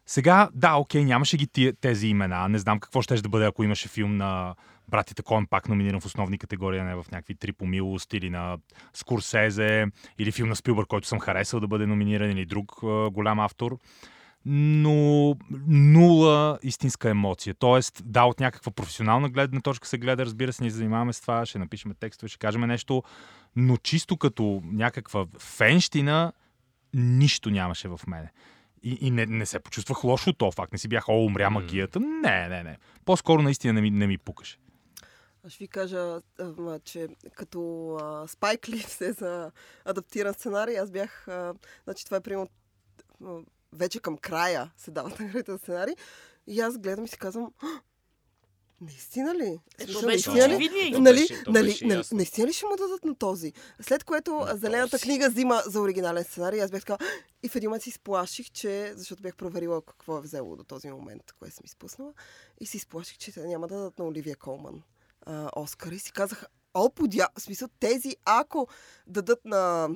[0.05, 2.49] Сега, да, окей, нямаше ги тези имена.
[2.49, 4.55] Не знам какво ще да бъде, ако имаше филм на
[4.87, 8.29] братите Коен пак номиниран в основни категории, а не в някакви три по милост, или
[8.29, 8.57] на
[8.93, 9.85] Скорсезе,
[10.19, 13.77] или филм на Спилбърг, който съм харесал да бъде номиниран, или друг а, голям автор.
[14.45, 15.35] Но
[15.67, 17.53] нула истинска емоция.
[17.53, 21.45] Тоест, да, от някаква професионална гледна точка се гледа, разбира се, ни занимаваме с това,
[21.45, 23.03] ще напишем текстове, ще кажем нещо,
[23.55, 26.33] но чисто като някаква фенщина,
[26.93, 28.31] нищо нямаше в мене.
[28.83, 30.71] И, и не, не се почувствах лошо от този факт.
[30.71, 31.99] Не си бях, о, умря магията.
[31.99, 32.77] Не, не, не.
[33.05, 34.57] По-скоро наистина не ми, не ми пукаше.
[35.45, 39.51] Аз ще ви кажа, а, че като а, Спайк Ли се за
[39.85, 41.27] адаптиран сценарий, аз бях...
[41.27, 41.53] А,
[41.83, 42.49] значи това е примерно
[43.73, 45.95] вече към края се дават наградите за сценарий.
[46.47, 47.67] И аз гледам и си казвам, «А,
[48.81, 49.59] наистина ли?
[49.79, 50.99] Е, Смисъл, то беше наистина ли?
[50.99, 53.53] Нали, беше- нали, беше нали, наистина ли ще му дадат на този?
[53.81, 55.03] След което На Зелената този.
[55.03, 56.61] книга взима за оригинален сценарий.
[56.61, 57.05] Аз бях така,
[57.43, 60.89] и в един момент си сплаших, че, защото бях проверила какво е взело до този
[60.91, 62.13] момент, кое съм изпуснала,
[62.59, 64.81] и си сплаших, че те няма да дадат на Оливия Колман
[65.25, 65.91] а, Оскар.
[65.91, 67.27] И си казах, о, подя...
[67.37, 68.67] В смисъл, тези, ако
[69.07, 69.89] дадат на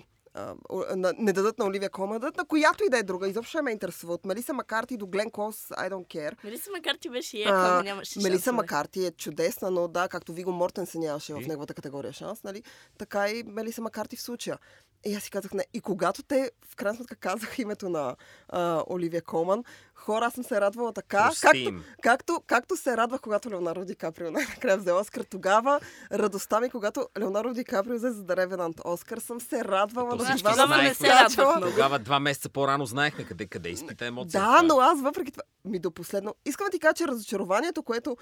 [0.96, 3.28] на, не дадат на Оливия Колман, дадат на която и да е друга.
[3.28, 4.14] Изобщо не ме интересува.
[4.14, 6.44] От Мелиса Макарти до Глен Клоус, I don't care.
[6.44, 8.56] Мелиса Макарти беше яка, А, нямаше Мелиса шансове.
[8.56, 12.64] Макарти е чудесна, но да, както Виго Мортенсен нямаше в неговата категория шанс, нали?
[12.98, 14.58] така и Мелиса Макарти в случая.
[15.06, 15.66] И аз си казах не.
[15.74, 18.16] И когато те в крайна сметка казаха името на
[18.50, 19.64] а, Оливия Колман,
[19.98, 24.32] хора, аз съм се радвала така, както, както, както се радвах, когато Леонардо Ди Каприо
[24.32, 25.22] най-накрая взе Оскар.
[25.22, 25.80] Тогава
[26.12, 30.38] радостта ми, когато Леонардо Ди Каприо взе за Revenant Оскар, съм се радвала на всички
[30.38, 30.64] дивана.
[30.64, 31.62] Тогава не се радвах.
[31.62, 34.42] Тогава два месеца по-рано знаехме къде, къде изпита емоция.
[34.42, 36.36] Да, но аз въпреки това ми до последно.
[36.46, 38.18] Искам да ти кажа, че разочарованието, което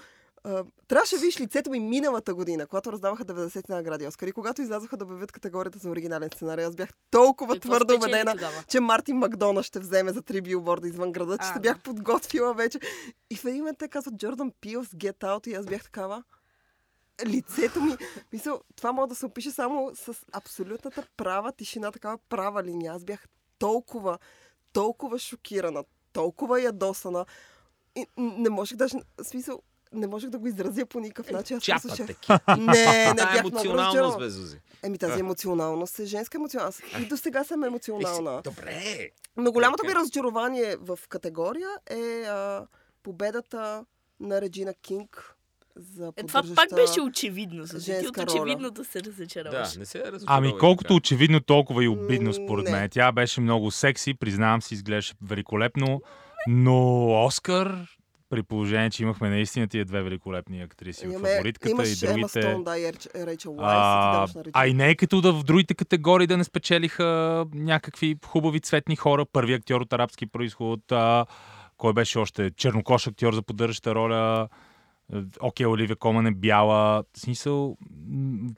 [0.88, 5.04] трябваше видиш лицето ми миналата година, когато раздаваха 90 награди Оскар и когато излязоха да
[5.04, 9.62] обявят категорията за оригинален сценарий, аз бях толкова Какво твърдо спечели убедена, че Мартин Макдона
[9.62, 12.80] ще вземе за три билборда извън града, че А, се бях подготвила вече.
[13.30, 16.22] И в един момент те казват Джордан Пилс, Get Out и аз бях такава.
[17.26, 17.96] Лицето ми,
[18.32, 22.92] мисъл, това може да се опише само с абсолютната права тишина, такава права линия.
[22.92, 23.24] Аз бях
[23.58, 24.18] толкова,
[24.72, 27.26] толкова шокирана, толкова ядосана.
[27.96, 31.56] И не можех даже, смисъл, не можех да го изразя по никакъв начин.
[31.56, 32.06] Аз Чапат слушах.
[32.06, 32.32] таки.
[32.60, 32.66] Не,
[33.04, 34.58] не Та бях емоционалност, бе, Зузи.
[34.82, 36.80] Еми тази емоционалност е женска емоционалност.
[37.00, 38.42] И до сега съм емоционална.
[38.42, 39.08] Добре.
[39.36, 42.66] Но голямото ми разочарование в категория е а,
[43.02, 43.84] победата
[44.20, 45.32] на Реджина Кинг
[45.76, 47.64] за Е, това пак беше очевидно.
[47.64, 48.32] За ти от женска роля.
[48.32, 49.76] очевидно да се Да, разочароваш.
[49.76, 50.48] не се разочаровай.
[50.48, 50.94] Ами колкото така.
[50.94, 52.70] очевидно, толкова и обидно според не.
[52.70, 52.88] мен.
[52.90, 56.00] Тя беше много секси, признавам си, изглеждаше великолепно,
[56.48, 57.86] но Оскар,
[58.30, 62.42] при положение, че имахме наистина тия две великолепни актриси Имаме, фаворитката имаш и Ема другите...
[62.42, 65.42] Стоун, да, и Рейчел Уайс, и А, на а и не е като да в
[65.42, 69.26] другите категории да не спечелиха някакви хубави цветни хора.
[69.32, 71.26] Първи актьор от арабски происход, а,
[71.76, 74.48] кой беше още чернокош актьор за поддържаща роля,
[75.40, 77.04] Окей, Оливия Коман е бяла.
[77.14, 77.76] В смисъл,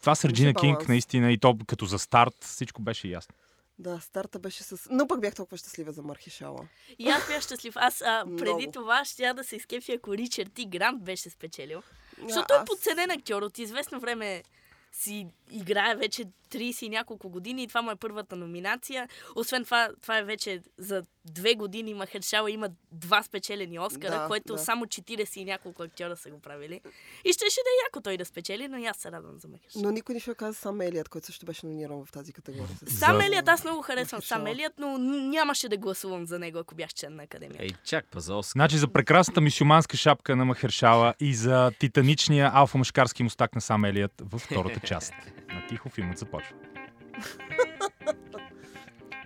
[0.00, 3.34] това с Реджина Кинг наистина и то като за старт всичко беше ясно.
[3.78, 4.88] Да, старта беше с...
[4.90, 6.68] Но пък бях толкова щастлива за Мархишала.
[6.98, 7.74] И аз бях щастлив.
[7.76, 8.72] Аз а, преди Много.
[8.72, 11.82] това ще да се изкефи, ако Ричард Ти Грант беше спечелил.
[12.22, 13.42] Защото А, е подценен актьор.
[13.42, 14.42] От известно време
[14.92, 19.08] си играе вече 30 и няколко години и това му е първата номинация.
[19.36, 24.52] Освен това, това е вече за две години Махершала има два спечелени Оскара, Да, което
[24.52, 24.58] да.
[24.58, 26.80] само 40 и няколко актьора са го правили.
[27.24, 29.82] И щеше да е яко той да спечели, но и аз се радвам за Махершала.
[29.82, 32.68] Но никой не ще каза сам Елият, който също беше номиниран в тази категория.
[32.88, 34.38] Сам За- Елият, аз много харесвам Махершала.
[34.38, 37.62] Сам Елият, но нямаше да гласувам за него, ако бях член на академията.
[37.64, 38.52] Ей, чак па за Оскар.
[38.52, 44.12] Значи за прекрасната мисюманска шапка на Махершала и за титаничния алфа-мъжкарски мустак на сам Елият
[44.20, 45.14] във втората част.
[45.48, 46.56] На тихо филмът започва.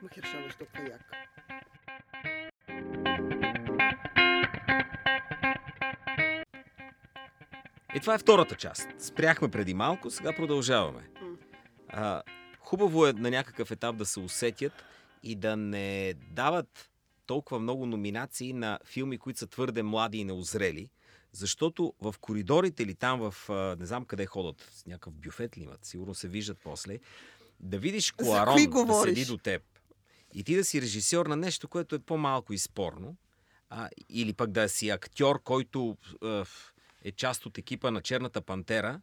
[0.02, 1.12] Махершала, защото е як.
[7.94, 8.88] И това е втората част.
[8.98, 11.08] Спряхме преди малко, сега продължаваме.
[11.88, 12.22] А,
[12.58, 14.72] хубаво е на някакъв етап да се усетят
[15.22, 16.90] и да не дават
[17.26, 20.88] толкова много номинации на филми, които са твърде млади и неозрели,
[21.32, 26.14] защото в коридорите или там в, не знам къде ходят, някакъв бюфет ли имат, сигурно
[26.14, 26.98] се виждат после,
[27.60, 29.62] да видиш Куарон да седи до теб
[30.34, 33.16] и ти да си режисьор на нещо, което е по-малко и спорно,
[33.70, 36.44] а, или пък да си актьор, който а,
[37.02, 39.00] е част от екипа на Черната пантера,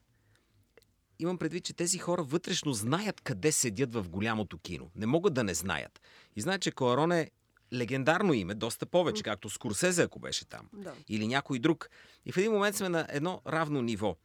[1.19, 4.91] имам предвид, че тези хора вътрешно знаят къде седят в голямото кино.
[4.95, 6.01] Не могат да не знаят.
[6.35, 7.31] И знаят, че Коарон е
[7.73, 10.61] легендарно име, доста повече, както Скорсезе, ако беше там.
[10.73, 10.93] Да.
[11.09, 11.89] Или някой друг.
[12.25, 14.15] И в един момент сме на едно равно ниво.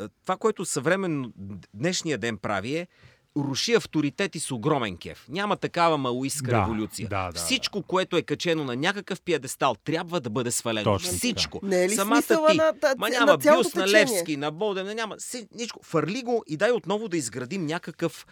[0.00, 1.32] Е, Това, което съвременно
[1.74, 2.86] днешния ден прави е
[3.36, 5.26] руши авторитети с огромен кеф.
[5.28, 7.08] Няма такава малоистка Да, революция.
[7.08, 10.84] да, да, Всичко, което е качено на някакъв пиедестал, трябва да бъде свалено.
[10.84, 11.12] Точно.
[11.12, 11.60] Всичко.
[11.62, 12.32] Не е ли Самата ти.
[12.32, 14.02] на, на, Ма на няма цялото бюст на течение?
[14.02, 15.80] Левски, на Боден, няма си, ничко.
[15.82, 18.26] Фърли го и дай отново да изградим някакъв...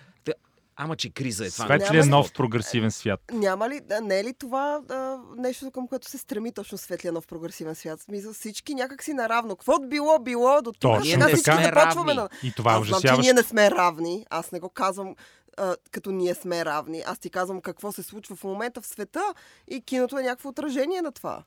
[0.76, 1.76] Ама, че криза е това.
[1.76, 3.20] Няма ли- нов прогресивен свят.
[3.32, 7.12] Няма ли, да, не е ли това а, нещо, към което се стреми точно светлия
[7.12, 8.00] нов прогресивен свят?
[8.00, 9.56] Смисъл, всички някакси наравно.
[9.56, 10.80] Каквото било, било до тук.
[10.80, 12.28] Точно сега всички започваме на...
[12.42, 13.22] И това е Аз знам, че ужасяващо.
[13.22, 14.26] ние не сме равни.
[14.30, 15.14] Аз не го казвам
[15.56, 17.02] а, като ние сме равни.
[17.06, 19.22] Аз ти казвам какво се случва в момента в света
[19.68, 21.42] и киното е някакво отражение на това.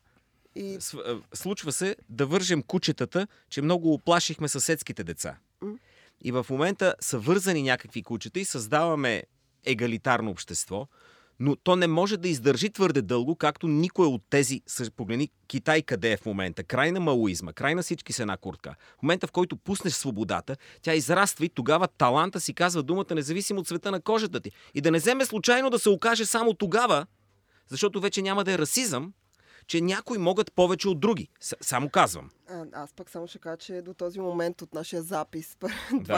[0.55, 0.77] И
[1.33, 5.35] Случва се да вържем кучетата, че много оплашихме съседските деца.
[5.61, 5.73] М.
[6.23, 9.23] И в момента са вързани някакви кучета и създаваме
[9.65, 10.87] егалитарно общество,
[11.39, 14.61] но то не може да издържи твърде дълго, както никой от тези,
[14.95, 18.75] погледни Китай къде е в момента, край на малоизма, край на всички с една куртка.
[18.99, 23.59] В момента, в който пуснеш свободата, тя израства и тогава таланта си казва думата, независимо
[23.59, 24.51] от цвета на кожата ти.
[24.73, 27.05] И да не вземе случайно да се окаже само тогава,
[27.69, 29.13] защото вече няма да е расизъм,
[29.67, 31.27] че някои могат повече от други.
[31.39, 32.29] С- само казвам.
[32.49, 35.67] а, аз пък само ще кажа, че до този момент от нашия запис, Да.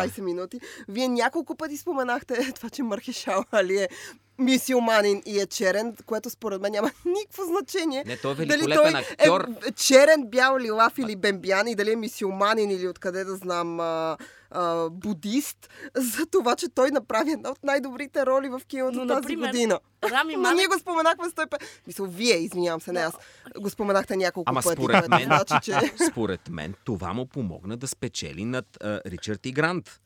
[0.07, 3.89] 20 минути, вие няколко пъти споменахте това, че Мархешал Али е
[4.39, 8.03] мисиоманин и е черен, което според мен няма никакво значение.
[8.05, 9.47] Не, той е Дали той актьор.
[9.65, 14.17] е черен, бял, лилав или бембян и дали е мисиоманин или откъде да знам а,
[14.51, 19.15] а, будист, за това, че той направи една от най-добрите роли в киното Но, тази
[19.17, 19.79] например, година.
[20.03, 21.57] Рами Но Малек ние го споменахме 150.
[21.87, 23.13] Мисля, вие, извинявам се, не аз.
[23.57, 24.73] Го споменахте няколко Ама пъти.
[24.75, 25.73] според мен- Значи, че...
[26.11, 29.99] Според мен това му помогна да спечели над а, Ричард и Грант.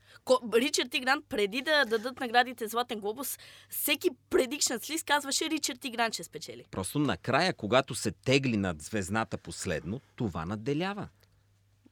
[0.54, 3.38] Ричард и Грант, преди да дадат наградите Златен глобус,
[3.69, 6.65] всеки предикшнат лист казваше Ричард и Грант ще спечели.
[6.71, 11.08] Просто накрая, когато се тегли над звездната последно, това наделява.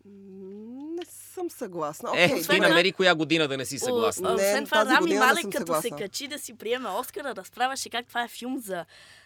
[0.06, 2.10] Не съм съгласна.
[2.16, 4.30] Е, Окей, ти намери коя година да не си съгласна.
[4.30, 5.82] О, Не, Освен това, тази Рами Малек, като съгласна.
[5.82, 8.86] се качи да си приеме Оскара, разправяше как това е филм за,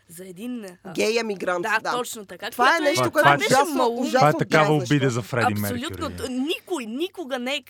[0.10, 0.66] за един...
[0.88, 1.64] Гей емигрант.
[1.64, 1.92] Да, да.
[1.92, 2.52] точно така.
[2.52, 4.02] Това е което нещо, Това- което това е- е ужасно, малумно.
[4.02, 6.10] ужасно Това е такава обида за Фреди Абсолютно.
[6.10, 6.30] Меркюри.
[6.30, 7.64] Никой, никога не е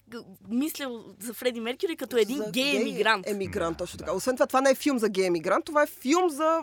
[0.49, 3.29] мислил за Фреди Меркюри като един За гей емигрант.
[3.29, 4.13] Емигрант, точно така.
[4.13, 6.59] Освен това, това не е филм за гей емигрант, това е филм за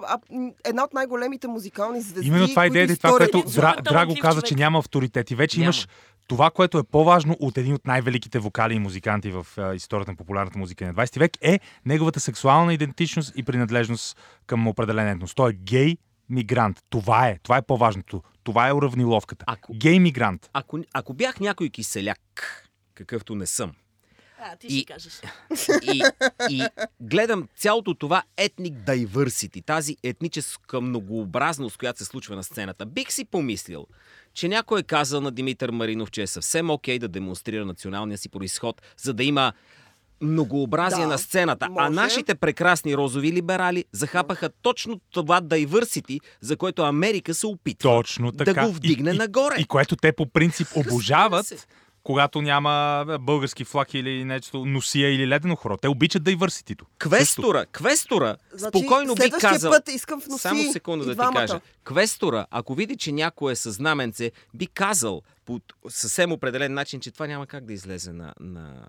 [0.64, 2.28] една от най-големите музикални звезди.
[2.28, 3.44] Именно това е идеята и това, което
[3.83, 5.31] Драго каза, че няма авторитет.
[5.31, 5.88] И вече имаш
[6.26, 10.58] това, което е по-важно от един от най-великите вокали и музиканти в историята на популярната
[10.58, 15.35] музика на 20 век, е неговата сексуална идентичност и принадлежност към определен етнос.
[15.35, 15.96] Той е гей
[16.28, 16.78] мигрант.
[16.90, 17.38] Това е.
[17.42, 18.22] Това е по-важното.
[18.44, 19.44] Това е уравниловката.
[19.48, 20.50] Ако- Гей мигрант.
[20.52, 22.20] Ако, ако бях някой киселяк,
[22.94, 23.72] какъвто не съм,
[24.44, 25.20] А, ти И- ще кажеш.
[25.83, 26.02] и,
[26.50, 26.66] и
[27.00, 33.24] гледам цялото това етник diversity, тази етническа многообразност, която се случва на сцената, бих си
[33.24, 33.87] помислил,
[34.35, 38.28] че някой е казал на Димитър Маринов, че е съвсем окей да демонстрира националния си
[38.28, 39.52] происход, за да има
[40.20, 41.66] многообразие Да, на сцената.
[41.66, 41.90] А може.
[41.90, 48.44] нашите прекрасни розови либерали захапаха точно това diversity, за което Америка се опитва Точно да
[48.44, 48.66] така.
[48.66, 49.55] го вдигне и, нагоре.
[49.59, 51.57] И, и което те по принцип обожават, се.
[52.02, 55.76] Когато няма български флаг или нещо, носия или ледено хоро.
[55.76, 56.86] Те обичат дайвърситито.
[56.98, 59.72] Квестора, квестора, Значи, спокойно би казал...
[59.72, 61.60] път искам в носи Само секунда да ти кажа.
[61.84, 67.10] Квестора, ако види, че някой е със знаменце, би казал по съвсем определен начин, че
[67.10, 68.86] това няма как да излезе на, на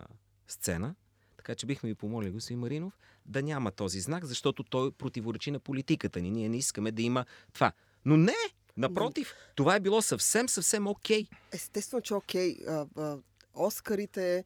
[0.48, 0.96] сцена.
[1.38, 2.94] Така че бихме ви помолили, господин Маринов,
[3.26, 6.32] да няма този знак, защото той противоречи на политиката ни.
[6.32, 7.72] Ние не искаме да има това.
[8.06, 8.34] Но не!
[8.78, 11.28] Напротив, това е било съвсем, съвсем окей.
[11.52, 12.58] Естествено, че окей.
[12.68, 13.18] а,
[13.56, 14.44] Оскарите,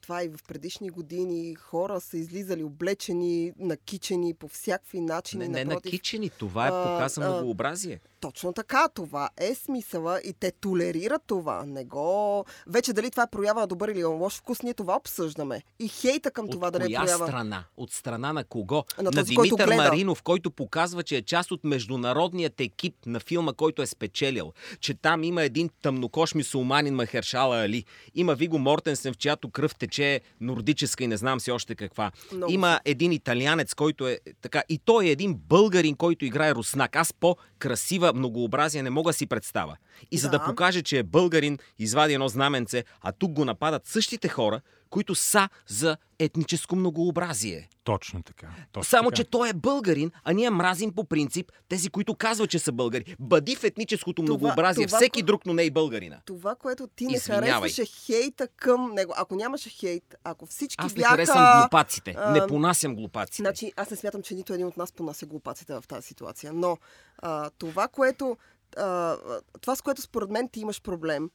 [0.00, 5.42] това и в предишни години, хора са излизали облечени, накичени по всякакви начини.
[5.42, 5.84] Не, не напротив.
[5.92, 8.00] накичени, това е А, показа а, многообразие.
[8.22, 11.64] Точно така, това е смисъла и те толерират това.
[11.66, 12.44] Не го...
[12.66, 15.62] Вече дали това е проява добър или лош вкус, ние това обсъждаме.
[15.78, 17.26] И хейта към това От да не е проява.
[17.26, 17.64] страна?
[17.76, 18.84] От страна на кого?
[18.98, 19.82] На на този, който Димитър гледа.
[19.82, 24.52] Маринов, който показва, че е част от международният екип на филма, който е спечелил.
[24.80, 27.84] Че там има един тъмнокош мисулманин Махершала Али.
[28.14, 32.10] Има Виго Мортенсен, в чиято кръв тече нордическа и не знам си още каква.
[32.32, 34.62] Много Има един италианец, който е така.
[34.68, 36.96] И той е един българин, който играе руснак.
[36.96, 39.76] Аз по-красива многообразие не мога да си представя.
[40.10, 40.44] И за да Да.
[40.44, 44.60] покаже, че е българин, извади едно знаменце, а тук го нападат същите хора,
[44.92, 47.68] които са за етническо многообразие.
[47.84, 48.48] Точно така.
[48.72, 49.16] Точно Само, така.
[49.16, 53.16] че той е българин, а ние мразим по принцип тези, които казват, че са българи.
[53.20, 54.86] Бъди в етническото Това- многообразие.
[54.86, 56.20] това, Всеки ко- друг, но не и българина.
[56.24, 57.50] Това, което ти не Извинявай.
[57.50, 59.12] харесваше хейта към него.
[59.16, 61.10] Ако нямаше хейт, ако всички Аз не бяха...
[61.10, 62.14] харесвам глупаците.
[62.18, 63.36] а, Не понасям глупаците.
[63.38, 66.52] Значи, аз не смятам, че нито един от нас понася глупаците в тази ситуация.
[66.52, 66.76] Но
[67.18, 68.36] а, това, което.
[68.76, 69.16] А,
[69.60, 71.30] това, с което според мен ти имаш проблем,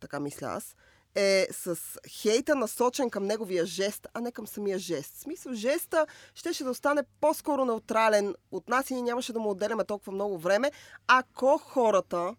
[0.00, 0.76] така мисля аз,
[1.14, 5.14] е с хейта насочен към неговия жест, а не към самия жест.
[5.14, 9.50] В смисъл, жеста щеше да остане по-скоро неутрален от нас и ние нямаше да му
[9.50, 10.72] отделяме толкова много време,
[11.06, 12.34] ако хората,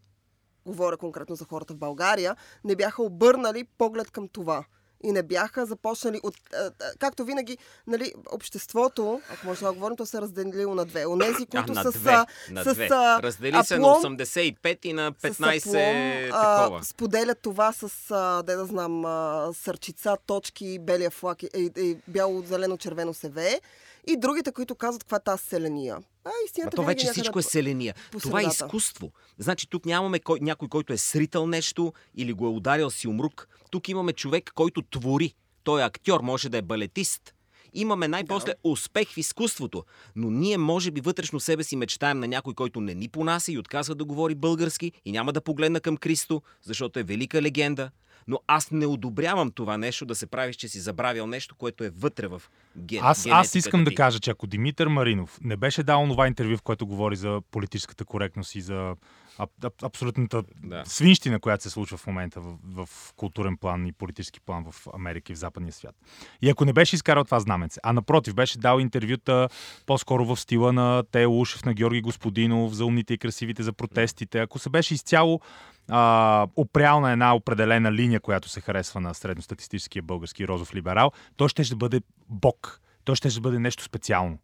[0.66, 4.66] говоря конкретно за хората в България, не бяха обърнали поглед към това.
[5.04, 6.36] И не бяха започнали от...
[6.54, 7.58] а, а, Както винаги,
[7.88, 11.06] нали, обществото, ако може да говорим, то се е разделило на две.
[11.06, 12.12] Онези, които а, са две.
[12.12, 12.88] с, на с две.
[12.92, 16.84] а, Раздели се на апломб, 85 и на с 15 апломб, а, такова.
[16.84, 21.98] споделят това с, а, де да знам, а, сърчица, точки, белия флаг и, и, и
[22.08, 23.60] бяло, зелено, червено се вее.
[24.08, 25.98] И другите, които казват каква е тази селения.
[26.26, 27.96] А, А истината то винаги вече всичко е селения.
[28.22, 29.12] Това е изкуство.
[29.38, 33.48] Значи тук нямаме кой, някой, който е сритал нещо или го е ударил си умрук.
[33.72, 35.34] Тук имаме човек, който твори.
[35.64, 37.34] Той е актьор, може да е балетист.
[37.74, 39.84] Имаме най-после успех в изкуството,
[40.16, 43.58] но ние може би вътрешно себе си мечтаем на някой, който не ни понася и
[43.58, 47.92] отказва да говори български и няма да погледна към Кристо, защото е велика легенда.
[48.30, 51.90] Но аз не одобрявам това нещо да се правиш, че си забравил нещо, което е
[51.90, 52.42] вътре в
[52.78, 53.00] ген...
[53.04, 53.96] Аз, аз искам да ти.
[53.96, 58.06] кажа, че ако Димитър Маринов не беше дал това интервю, в което говори за политическата
[58.06, 58.96] коректност и за
[59.38, 59.50] аб,
[59.84, 60.84] абсолютната Да.
[60.86, 65.32] свинщина, която се случва в момента в, в културен план и политически план в Америка
[65.32, 65.96] и в западния свят.
[66.42, 69.50] И ако не беше изкарал това знаменце, а напротив, беше дал интервюта
[69.86, 74.40] по-скоро в стила на Тео Ушев, на Георги Господинов, за умните и красивите, за протестите,
[74.40, 75.42] ако се беше изцяло
[75.90, 81.50] а, опрял на една определена линия, която се харесва на средностатистическия български розов либерал, той
[81.50, 82.82] ще бъде бог.
[83.14, 84.38] Ще ще бъде нещо специално.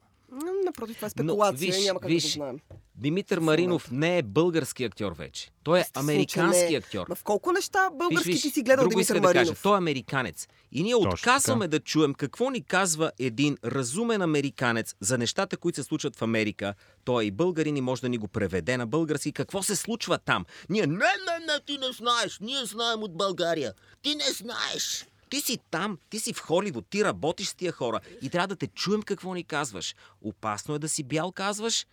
[0.66, 2.60] Напротив, това е Но, спекулация, виж, няма как виж, да го знаем.
[2.96, 5.52] Димитър Маринов не е български актьор вече.
[5.64, 6.78] Той е Естествено, американски не.
[6.78, 7.06] актьор.
[7.10, 9.48] Ма в колко неща български Виж, ти си гледал друго Димитър иска да Маринов?
[9.50, 9.62] кажа.
[9.64, 10.48] Той е американец.
[10.72, 15.76] И ние Точно отказваме да чуем какво ни казва един разумен американец за нещата, които
[15.76, 16.74] се случват в Америка.
[17.06, 19.32] Той е и българин и може да ни го преведе на български.
[19.32, 20.46] Какво се случва там?
[20.70, 22.40] Ние, не, не, не, ти не знаеш.
[22.42, 23.74] Ние знаем от България.
[24.02, 25.06] Ти не знаеш.
[25.36, 28.56] Ти си там, ти си в Холивуд, ти работиш с тия хора и трябва да
[28.56, 29.96] те чуем какво ни казваш.
[30.22, 31.88] Опасно е да си бял, казваш.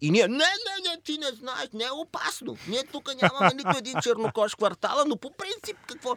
[0.00, 2.56] И ние, не, не, не, ти не знаеш, не е опасно.
[2.68, 6.16] Ние тук нямаме нито един чернокош в квартала, но по принцип какво...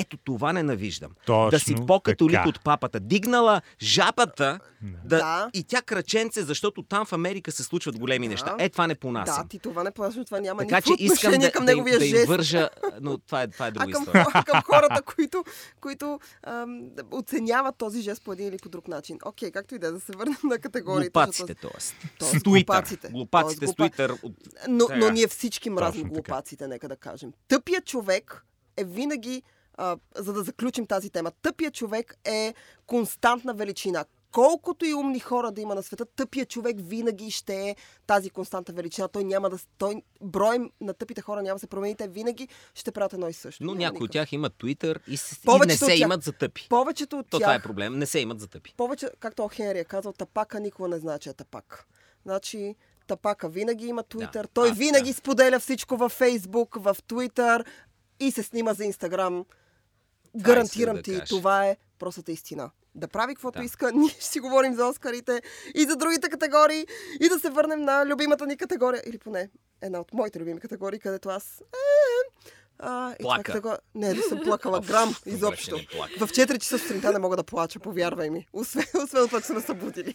[0.00, 1.10] Ето това ненавиждам.
[1.26, 2.48] Точно да си по-католик така.
[2.48, 3.00] от папата.
[3.00, 5.50] Дигнала жабата да, Да.
[5.54, 8.30] и тя краченце, защото там в Америка се случват големи Да.
[8.30, 8.56] неща.
[8.58, 9.48] Е, това не Да, понасям.
[9.48, 12.28] ти това не плащаш, това няма така че искам да, към да, неговия да жест.
[12.28, 12.68] вържа,
[13.00, 14.26] но това е, това е друга а към, история.
[14.46, 15.44] към хората, които,
[15.80, 19.18] които ам, оценяват този жест по един или по друг начин.
[19.24, 21.10] Окей, както и да е, да се върнем на категориите.
[21.10, 21.70] Глупаците, т.е.
[22.18, 23.08] Тоест, глупаците.
[23.08, 24.10] Глупаците с Туитър.
[24.22, 24.32] от-
[24.68, 27.32] Но, но ние всички мразим глупаците, нека да кажем.
[27.48, 28.44] Тъпия човек
[28.76, 29.42] е винаги,
[29.80, 32.54] а, за да заключим тази тема, тъпия човек е
[32.86, 34.04] константна величина.
[34.32, 37.76] Колкото и умни хора да има на света, тъпия човек винаги ще е
[38.06, 39.08] тази константна величина.
[39.08, 39.58] Той няма да...
[39.78, 41.94] Той, брой на тъпите хора няма да се промени.
[41.94, 43.64] Те винаги ще правят едно и също.
[43.64, 46.66] Но някои от тях имат Туитър и, с- и не се тях- имат за тъпи.
[46.68, 47.46] Повечето от То тях...
[47.46, 47.98] това е проблем.
[47.98, 48.74] Не се имат за тъпи.
[48.76, 49.48] повече, както О.
[49.48, 51.86] Хенри е казал, тапака никога не значи е тапак.
[52.22, 52.74] Значи,
[53.06, 54.42] тапака винаги има Твитър.
[54.42, 54.48] Да.
[54.48, 55.14] Той А, винаги да.
[55.14, 57.64] споделя всичко във Фейсбук, в Твитър
[58.20, 59.44] и се снима за Инстаграм.
[60.36, 61.24] Гарантирам да ти, кажа.
[61.24, 62.70] това е простата истина.
[62.94, 63.64] Да прави каквото Да.
[63.64, 65.42] иска, ние ще си говорим за Оскарите
[65.74, 66.86] и за другите категории
[67.20, 69.48] и да се върнем на любимата ни категория, или поне
[69.82, 71.60] една от моите любими категории, където аз...
[71.60, 72.44] Е,
[72.78, 73.42] а, и това Плака.
[73.42, 73.78] категория...
[73.94, 75.76] Не, да съм плакала грам изобщо.
[76.18, 78.46] В 4 часа сутринта не мога да плача, повярвай ми.
[78.52, 80.14] Освен, освен това, че са ме събудили.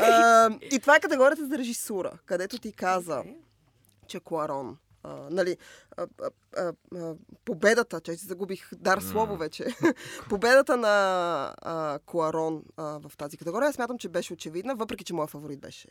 [0.00, 3.22] А, и това е категорията за режисура, където ти каза,
[4.06, 4.76] че Куарон,
[5.06, 5.56] а, нали,
[5.96, 6.06] а,
[6.56, 9.66] а, а, победата, че си загубих дар слово вече,
[10.28, 15.30] победата на а, Куарон а, в тази категория, смятам, че беше очевидна, въпреки, че моят
[15.30, 15.88] фаворит беше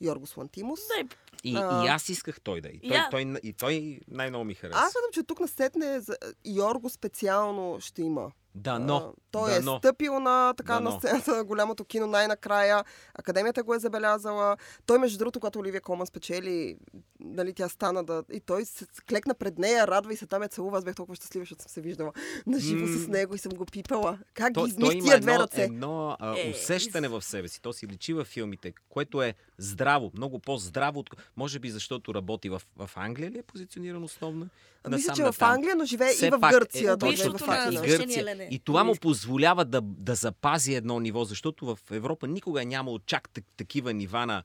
[0.00, 0.80] Йоргос Лантимус.
[0.80, 1.08] Да,
[1.44, 1.84] И, А.
[1.84, 2.72] и аз исках той да е.
[2.72, 3.08] И той, Я.
[3.10, 4.78] той, и той най-много ми хареса.
[4.78, 8.96] Аз смятам, че тук насетне за Йорго специално ще има Да, но.
[8.96, 9.78] А, той да, е но.
[9.78, 10.90] стъпил на, така, Дано.
[10.90, 12.84] на сцената на голямото кино най-накрая.
[13.14, 14.56] Академията го е забелязала.
[14.86, 16.76] Той, между другото, когато Оливия Колман спечели,
[17.20, 18.24] нали, тя стана да...
[18.32, 20.78] И той се клекна пред нея, радва и се там я целува.
[20.78, 22.12] Аз бях толкова щастлива, защото съм се виждала
[22.46, 23.12] на живо с М.
[23.12, 24.18] него и съм го пипала.
[24.34, 25.62] Как ги Той, той измих има тия две едно, ръце?
[25.62, 27.62] едно а, Е, усещане в себе си.
[27.62, 31.00] То си личи във филмите, което е здраво, много по-здраво.
[31.00, 31.10] От...
[31.36, 34.48] Може би защото работи в, в Англия ли е позициониран основно?
[34.88, 35.42] Мисля, че е в.
[35.42, 36.92] Англия, но живее Все и в Гърция.
[36.92, 37.46] Е, да точно в
[37.86, 38.43] Гърция.
[38.44, 38.54] Елене.
[38.54, 42.98] и това му позволява да, да запази едно ниво, защото в Европа никога е нямало
[42.98, 44.42] чак так- такива нива на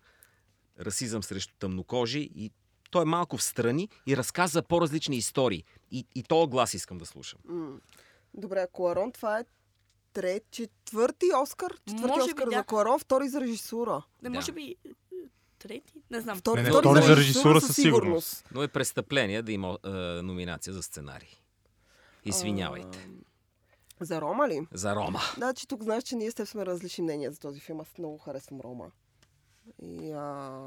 [0.79, 2.51] расизъм срещу тъмнокожи и
[2.91, 5.63] той е малко в страни и разказва по-различни истории.
[5.91, 7.39] И, и този глас искам да слушам.
[8.33, 9.43] Добре, Куарон, това е
[10.13, 11.71] трет, четвърти Оскар.
[11.87, 12.51] Четвърти Може би, Оскар да.
[12.51, 14.01] за Куарон, втори за режисура.
[14.21, 14.35] Не, Да.
[14.35, 14.89] може би е,
[15.59, 15.93] трети?
[16.11, 16.37] Не знам.
[16.37, 18.45] Втори, Не, не, втори, втори за режисура със със сигурност.
[18.51, 19.89] Но е престъпление да има е,
[20.21, 21.29] номинация за сценарий.
[22.25, 22.97] Извинявайте.
[23.09, 23.28] А,
[24.01, 24.67] За Рома ли?
[24.73, 25.19] За Рома.
[25.35, 27.79] Значи тук знаеш, че ние с теб сме различни мнения за този филм.
[27.79, 28.91] Аз много харесвам Рома.
[29.81, 30.61] И, а,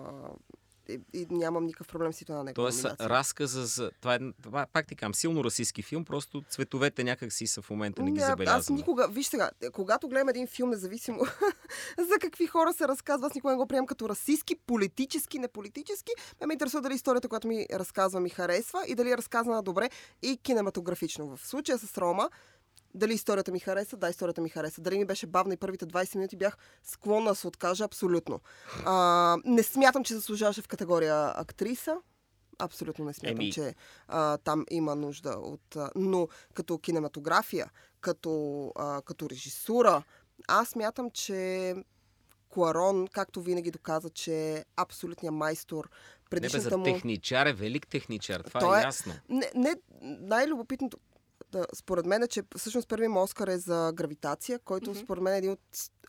[0.89, 3.91] и, и нямам никакъв проблем с нито една негова Тоест, разказа за...
[4.01, 7.70] Това е, това, пак ти казвам, силно расистски филм, просто цветовете някак си са в
[7.70, 11.18] момента не ги Не, Аз никога, виж сега, когато гледам един филм, независимо
[11.99, 16.12] за какви хора се разказва, аз никога не го приемам като расистски, политически, неполитически.
[16.41, 19.91] Ме ме интересува дали историята, която ми разказва, ми харесва и дали е разказана добре
[20.22, 21.37] и кинематографично.
[21.37, 22.30] В случая с Рома,
[22.95, 23.97] дали историята ми хареса?
[23.97, 24.80] Да, историята ми хареса.
[24.80, 27.84] Дали ми беше бавна и първите 20 минути бях склонна да се откажа?
[27.84, 28.40] Абсолютно.
[28.84, 31.97] А, не смятам, че заслужаваше в категория актриса.
[32.59, 33.53] Абсолютно не смятам, Еми.
[33.53, 33.74] че
[34.09, 35.76] а, там има нужда от...
[35.76, 37.70] А, но като кинематография,
[38.01, 40.03] като, а, като режисура,
[40.49, 41.74] аз смятам, че
[42.49, 45.84] Куарон, както винаги доказа, че е абсолютният майстор.
[45.84, 46.84] Не бе, Предишната за му...
[46.84, 48.40] техничар е велик техничар.
[48.40, 49.12] Това Той е е- ясно.
[49.28, 50.99] Не, не най-любопитното,
[51.53, 55.00] да, според мен е, че всъщност първият му Оскар е за Гравитация, който Мгм.
[55.00, 55.61] според мен е един от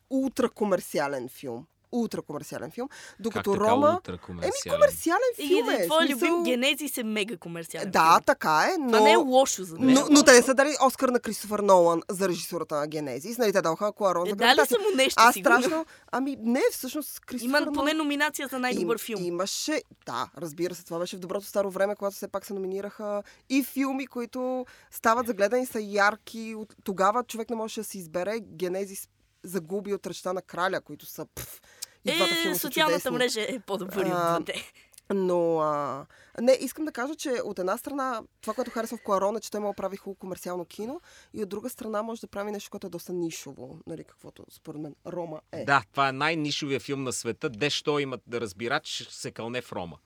[0.09, 1.65] ултракомерциален филм.
[1.93, 2.87] Ултракомерциален филм.
[2.87, 3.93] Как Докато така Рома...
[3.95, 4.53] ултра Еми, комерциален?
[4.71, 5.85] комерциален И филм е.
[5.85, 7.91] твой смисъл- любим Генезис е мега комерциален.
[7.91, 8.23] Да, филм.
[8.25, 8.87] така е, но...
[8.87, 9.93] Това не е лошо за мен.
[9.93, 13.37] но, но те не са дали Оскар на Кристофър Нолан за режисурата на Генезис.
[13.37, 15.57] Нали, те даваха Куарон Е, за дали са му нещо Аз сигурно?
[15.57, 15.85] страшно...
[16.11, 19.23] Ами не, всъщност Кристофър Има поне номинация за най-добър Им- филм.
[19.23, 23.23] Имаше, да, разбира се, това беше в доброто старо време, когато все пак се номинираха
[23.49, 26.55] и филми, които стават за гледане са ярки.
[26.57, 26.75] От...
[26.83, 28.39] Тогава човек не можеше да си избере.
[28.41, 29.07] Генезис
[29.43, 31.25] загуби от речта на краля, които са...
[31.35, 31.61] Пф,
[32.05, 34.71] и двата Е, филма социалната мрежа е по-добър от двете.
[35.13, 36.05] Но, а...
[36.41, 39.51] не, искам да кажа, че от една страна, това, което харесвам в Куарон е, че
[39.51, 41.01] той може да прави хубаво комерциално кино
[41.33, 44.81] и от друга страна може да прави нещо, което е доста нишово, нали, каквото според
[44.81, 45.65] мен Рома е.
[45.65, 47.49] Да, това е най-нишовия филм на света.
[47.49, 49.97] Дещо имат да разбират, че се кълне в Рома.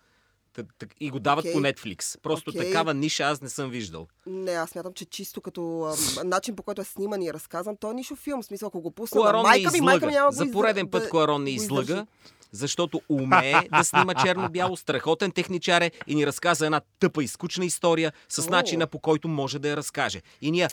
[0.99, 1.53] И го дават Окей.
[1.53, 2.21] по Netflix.
[2.21, 2.61] Просто Окей.
[2.61, 4.07] такава ниша аз не съм виждал.
[4.25, 7.91] Не, аз смятам, че чисто като а, начин по който е сниман и разказан, той
[7.91, 8.41] е нишов филм.
[8.41, 11.03] В смисъл, ако го пусна Куарон майка ми, майка ми няма да За пореден път
[11.03, 12.05] да Куарон не излъга.
[12.51, 17.65] защото умее да снима черно-бяло, страхотен техничар е и ни разказа една тъпа и скучна
[17.65, 20.21] история с начина по който може да я разкаже.
[20.41, 20.67] И ние...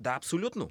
[0.00, 0.68] Да, абсолютно.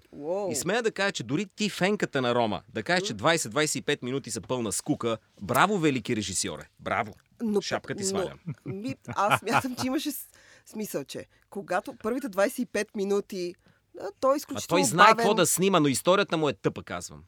[0.52, 4.32] И смея да кажа, че дори ти фенката на Рома, да кажеш, че 20-25 минути
[4.32, 6.64] са пълна скука, браво, велики режисьоре.
[6.80, 7.14] Браво.
[7.42, 8.38] Но, Шапка ти но- свалям.
[8.66, 10.10] Ми, аз мятам, че имаше
[10.66, 13.56] смисъл, че когато първите 25 минути
[14.00, 15.18] а, той е А изключително той знае бавен.
[15.18, 17.24] какво да снима, но историята му е тъпа, казвам.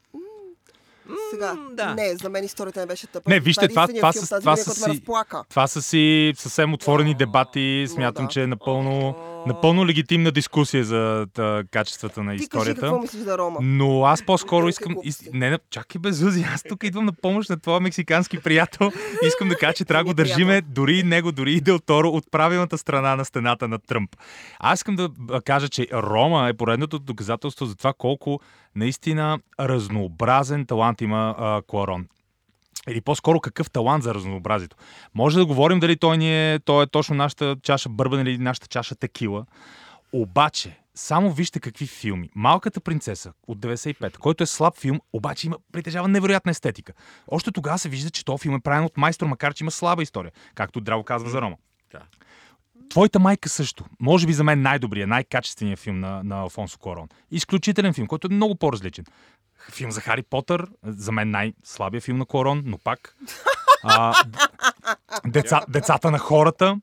[1.31, 1.95] Сега, да.
[1.95, 3.29] не, за мен историята не беше тъпа.
[3.29, 5.43] Не, вижте, това- е това филм това година, с който ме си- разплака.
[5.49, 7.85] Това са си съвсем отворени дебати.
[7.89, 9.15] Смятам, че е напълно,
[9.47, 12.81] напълно легитимна дискусия за та, качествата на Ти историята.
[12.81, 13.59] какво мислиш за Рома.
[13.61, 14.95] Но аз по-скоро искам...
[15.03, 15.29] Из...
[15.33, 18.91] Не, чакай бе, Зузи, аз тук идвам на помощ на твоя мексикански приятел.
[19.27, 22.31] Искам да кажа, че трябва да го държиме дори него, дори и Дел Торо от
[22.31, 24.15] правилната страна на стената на Тръмп.
[24.59, 25.09] Аз искам да
[25.45, 28.39] кажа, че Рома е поредното доказателство за това колко
[28.75, 32.05] наистина разнообразен талант има а, Куарон.
[32.89, 34.75] Или по-скоро какъв талант за разнообразието.
[35.15, 38.67] Може да говорим дали той, ни е, той е точно нашата чаша бърбан или нашата
[38.67, 39.45] чаша текила.
[40.13, 42.29] Обаче, само вижте какви филми.
[42.35, 46.93] Малката принцеса от 95, който е слаб филм, обаче има, притежава невероятна естетика.
[47.27, 50.03] Още тогава се вижда, че този филм е правен от майстор, макар че има слаба
[50.03, 51.55] история, както Драго казва за Рома.
[51.91, 52.01] Да.
[52.89, 53.85] Твоята майка също.
[53.99, 57.07] Може би за мен най-добрият, най-качественият филм на, на Алфонсо Корон.
[57.31, 59.05] Изключителен филм, който е много по-различен.
[59.69, 63.15] Филм за Хари Потър, за мен най-слабия филм на Корон, но пак.
[63.83, 64.13] А,
[65.25, 66.75] деца, децата на хората,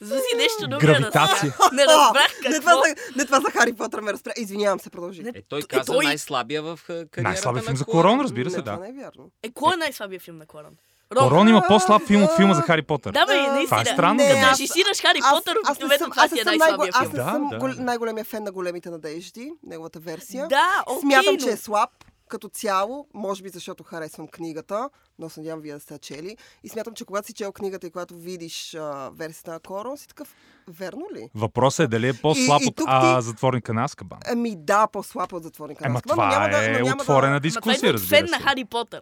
[0.00, 1.54] Зузи нещо друго Гравитация.
[1.72, 2.60] Не разбрах А, не, какво.
[2.60, 4.32] това за, не това за Хари Потър ме разпря.
[4.36, 5.22] Извинявам се, продължи.
[5.22, 8.02] Не, е, той Е, каза той- най-слабия в е, кариерата Най-слабия на филм за Куарон.
[8.04, 8.72] Корон, разбира се, не, да.
[8.72, 9.30] Това не е вярно.
[9.42, 10.72] Е, кой е най-слабият филм на Корон?
[11.10, 13.12] Корон има по-слаб филм от филма за Хари Потър.
[13.12, 13.84] Да, бе, Това е наистина.
[13.86, 16.88] странно, Не, аз- режисираш Хари Аз, Потър, обикновено съм, това аз си е най-слабия най-
[16.92, 17.12] аз филм.
[17.12, 17.58] не Да, съм да.
[17.58, 20.48] гол, най-големия фен на големите надежди, неговата версия.
[20.48, 21.38] Да, окей, Смятам, но...
[21.38, 21.90] че е слаб
[22.28, 24.88] като цяло, може би защото харесвам книгата,
[25.18, 26.36] но се надявам вие да сте чели.
[26.64, 30.08] И смятам, че когато си чел книгата и когато видиш а, версията на Корон, си
[30.08, 30.34] такъв,
[30.68, 31.28] верно ли?
[31.34, 34.18] Въпросът е дали е по-слаб И- и от тук а, ти- затворника на Аскабан.
[34.26, 35.84] Ами да, по-слаб от затворника.
[35.84, 37.40] на Ема Азкабан, но това няма да- е но няма отворена Да...
[37.40, 38.42] Дискусия, разбира фен на се.
[38.42, 39.00] Хари Потър.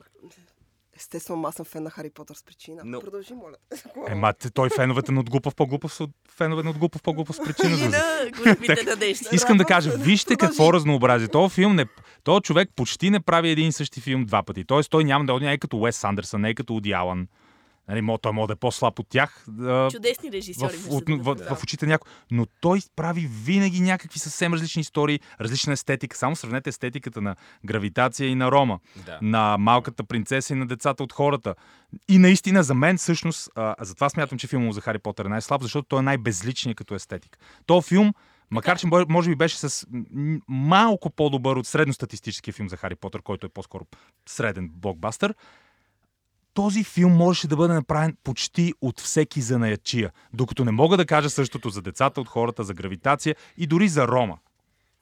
[1.02, 2.82] Естествено, аз съм фен на Хари Потър с причина.
[2.84, 3.56] Но- Продължи, моля.
[4.08, 7.90] Ема, той феновете на отглупав по-глупав са от фенове на отглупав по-глупав с причина.
[8.86, 9.26] Надежди.
[9.32, 11.28] Искам да кажа, вижте какво разнообразие.
[11.28, 11.86] Този филм не...
[12.24, 14.64] Този човек почти не прави един и същи филм два пъти.
[14.64, 17.26] Тоест той няма да не е като Уес Андерсън, не е като Уди Алън.
[17.88, 19.44] Нали, мо- той може да е по-слаб от тях.
[19.48, 20.72] Да, Чудесни режисьори.
[20.72, 22.10] в, между в, в, в очите някой.
[22.30, 26.16] Но той прави винаги някакви съвсем различни истории, различна естетика.
[26.16, 29.18] Само сравнете естетиката на гравитация и на Рома, Да.
[29.22, 31.54] на малката принцеса и на децата от хората.
[32.08, 35.62] И наистина за мен всъщност, а, затова смятам, че филмът за Хари Потър е най-слаб,
[35.62, 37.38] защото той е най-безличният като естетика.
[37.66, 38.12] То филм,
[38.50, 39.86] макар че може- би беше с
[40.48, 43.86] малко по-добър от средностатистическия филм за Хари Потър, който е по-скоро
[44.28, 45.34] среден блокбастър,
[46.54, 50.10] този филм можеше да бъде направен почти от всеки занаячия.
[50.34, 54.08] Докато не мога да кажа същото за децата от хората, за гравитация и дори за
[54.08, 54.38] Рома.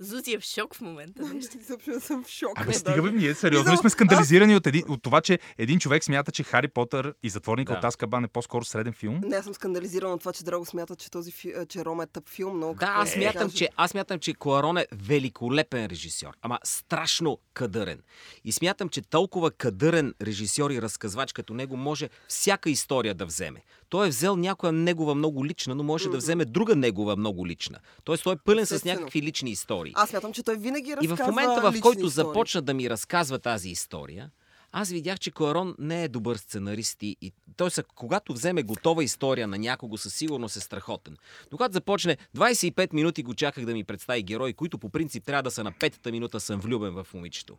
[0.02, 1.22] Зузи е в шок в момента.
[1.60, 2.60] Изобщо съм в шок.
[2.60, 6.32] Абе, стига бе, ние сериозно сме скандализирани от, един, от това, че един човек смята,
[6.32, 7.78] че Хари Потър и затворника Да.
[7.78, 9.20] от Аскабан е по-скоро среден филм?
[9.24, 11.52] Не, аз съм скандализирана от това, че Драго смята, че, този фи...
[11.68, 12.74] че Рома е тъп филм, но...
[12.74, 13.56] Да, аз смятам, кажа?
[13.56, 18.00] че, аз смятам, че Куарон е великолепен режисьор, ама страшно кадърен.
[18.44, 23.62] И смятам, че толкова кадърен режисьор и разказвач като него може всяка история да вземе.
[23.90, 27.78] Той е взел някоя негова много лична, но може да вземе друга негова много лична.
[28.04, 29.92] Тоест той е пълен с някакви лични истории.
[29.96, 32.10] Аз смятам, че той винаги И разказва в момента, в който истории.
[32.10, 34.30] започна да ми разказва тази история,
[34.72, 39.04] аз видях, че Куарон не е добър сценарист и, и той са, когато вземе готова
[39.04, 41.16] история на някого, със сигурност е страхотен.
[41.52, 45.42] Но когато започне 25 минути го чаках да ми представи герои, които по принцип трябва
[45.42, 47.56] да са на петата минута съм влюбен в момичето.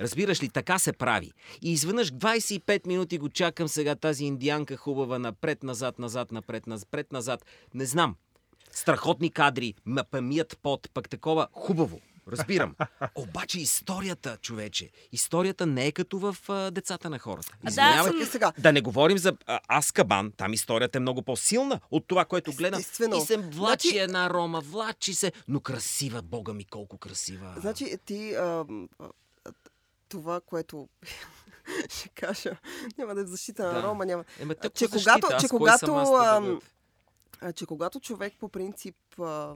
[0.00, 1.32] Разбираш ли, така се прави.
[1.62, 7.12] И изведнъж 25 минути го чакам сега тази индианка хубава, напред, назад, назад, напред, напред,
[7.12, 7.44] назад.
[7.74, 8.16] Не знам.
[8.72, 12.00] Страхотни кадри, ме памият под, пък такова хубаво.
[12.28, 12.74] Разбирам.
[13.14, 17.52] Обаче историята, човече, историята не е като в а, децата на хората.
[17.64, 21.80] да, Извинявай, Е, сега, да не говорим за а, Аскабан, там историята е много по-силна
[21.90, 22.80] от това, което гледам.
[22.80, 23.16] Естествено.
[23.16, 27.54] И се влачи Значи- една рома, влачи се, но красива, бога ми, колко красива.
[27.56, 28.64] Значи ти а,
[30.10, 30.88] това, което
[31.88, 32.56] ще кажа,
[32.98, 33.82] няма да е в защита на Да.
[33.82, 34.24] Рома, няма.
[34.40, 36.60] Ема, тъкмо че защита, когато- аз че когато?
[37.40, 39.54] А, че когато човек по принцип а,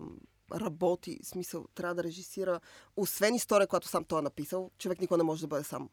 [0.52, 2.61] работи, смисъл, трябва да режисира,
[2.96, 5.88] освен история, която сам той е написал, човек никога не може да бъде сам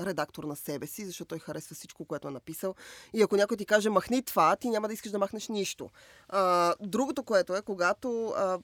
[0.00, 2.74] редактор на себе си, защото той харесва всичко, което е написал.
[3.12, 5.90] И ако някой ти каже махни това, ти няма да искаш да махнеш нищо.
[6.28, 8.58] А, другото, което е, когато а,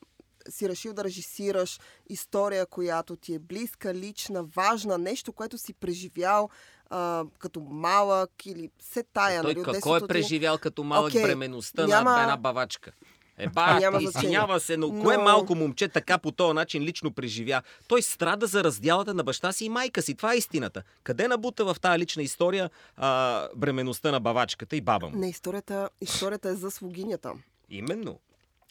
[0.51, 6.49] си решил да режисираш история, която ти е близка, лична, важна, нещо, което си преживял,
[6.91, 9.43] а, като малък или се тая.
[9.43, 10.07] Той нали, какво е ти.
[10.07, 12.93] преживял като малък Окей, бременността няма- на една бавачка?
[13.39, 17.13] Е, ба, Няма извинява се, но, Но- кое малко момче така по този начин лично
[17.13, 17.63] преживя?
[17.89, 20.15] Той страда за раздялата на баща си и майка си.
[20.15, 20.83] Това е истината.
[21.03, 25.17] Къде набута в тази лична история а, бременността на бавачката и баба му?
[25.19, 27.33] Не, историята, историята е за слугинята.
[27.71, 28.19] Именно.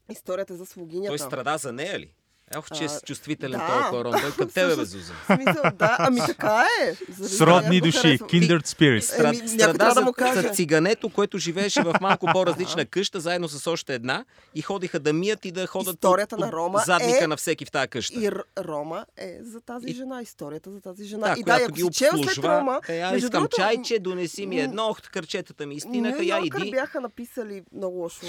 [0.09, 1.07] Историята за слугинята.
[1.07, 2.11] Той страда за нея ли?
[2.55, 3.67] Ох, че е А, чувствителен да.
[3.69, 4.11] този корон.
[4.13, 5.13] Той към тебе, бе, Зуза.
[5.25, 6.93] Смисъл, да, ами така е.
[7.09, 8.29] Заради Сродни души, харесвам.
[8.29, 9.25] kindred spirits.
[9.37, 10.41] Еми, страда трябва да му каже.
[10.41, 14.25] за цигането, което живееше в малко по-различна къща, заедно с още една
[14.55, 17.65] и ходиха да мият и да ходят Историята от, на Рома задника е- на всеки
[17.65, 18.19] в тази къща.
[18.19, 18.29] И
[18.59, 21.27] Рома е за тази жена, историята за тази жена.
[21.27, 22.49] Да, и да, ако ги си чел след обслужва.
[22.51, 26.39] Рома, Е, аз искам другото, чайче, донеси ми едно, ох, кърчетата ми изтинаха, Нью я
[26.39, 26.71] иди.
[26.71, 28.25] бяха написали много лошо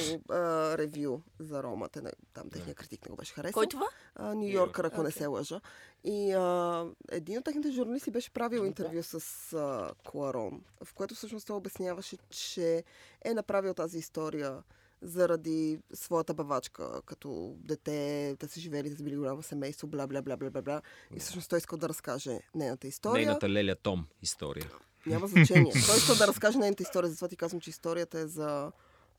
[0.78, 1.88] ревю за Рома.
[2.34, 3.52] Там техния критик не го беше харесал.
[3.52, 3.86] Кой това?
[4.18, 5.18] Нью Йоркър, ако не Окей.
[5.18, 5.60] се лъжа.
[6.04, 11.46] И а, един от техните журналисти беше правил интервю с а, Куарон, в което всъщност
[11.46, 12.84] той обясняваше, че
[13.24, 14.62] е направил тази история
[15.02, 20.22] заради своята бавачка, като дете, те са живели, те са били голямо семейство, бла, бла,
[20.22, 20.82] бла, бла, бла, бла.
[21.16, 23.26] И всъщност той искал да разкаже нейната история.
[23.26, 24.70] Нейната Леля Том история.
[25.06, 25.72] Няма значение.
[25.86, 28.72] Той искал да разкаже нейната история, затова ти казвам, че историята е за,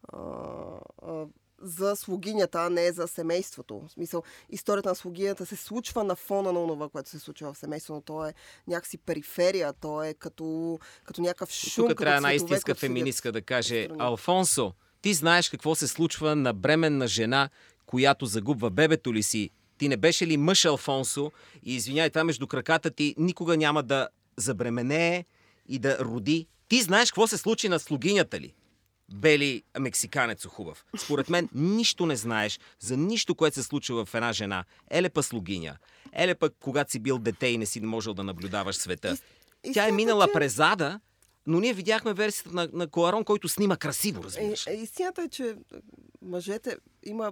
[0.03, 0.19] а,
[1.01, 1.25] а,
[1.61, 3.79] за слугинята, а не за семейството.
[3.79, 7.57] В смисъл, историята на слугинята се случва на фона на това, което се случва в
[7.57, 8.33] семейството, но то е
[8.67, 11.87] някакси периферия, то е като, като някакъв шум.
[11.87, 13.87] Тук трябва една истинска феминистка да каже.
[13.99, 17.49] Алфонсо, ти знаеш какво се случва на бременна жена,
[17.85, 19.49] която загубва бебето ли си?
[19.77, 21.31] Ти не беше ли мъж, Алфонсо?
[21.63, 24.07] И извиняй, това между краката ти никога няма да
[24.37, 25.25] забременее
[25.67, 26.47] и да роди.
[26.67, 28.53] Ти знаеш какво се случи на слугинята ли?
[29.11, 30.85] Бели мексиканец хубав.
[30.97, 34.63] Според мен нищо не знаеш за нищо, което се случва в една жена.
[34.89, 35.77] Еле па слугиня.
[36.13, 39.17] Еле пък, когато си бил дете и не си можел да наблюдаваш света.
[39.73, 40.99] Тя е минала че- през ада,
[41.47, 44.67] но ние видяхме версията на, на Коларон, който снима красиво, Е, разбираш.
[44.67, 45.55] е, истината е, че
[46.21, 47.31] мъжете има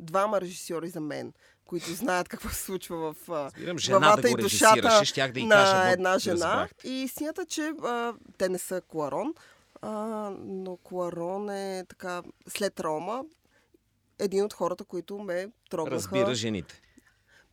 [0.00, 1.32] двама режисьори за мен,
[1.64, 4.88] които знаят какво се случва в Разбирам, главата да и душата да
[5.36, 5.90] на кажа.
[5.90, 6.34] една жена.
[6.34, 6.88] разбрахте.
[6.88, 9.34] И истината, че а, те не са Куарон,
[9.86, 13.24] а, но Куарон е така, след Рома,
[14.18, 15.96] един от хората, които ме трогнаха.
[15.96, 16.80] Разбира жените.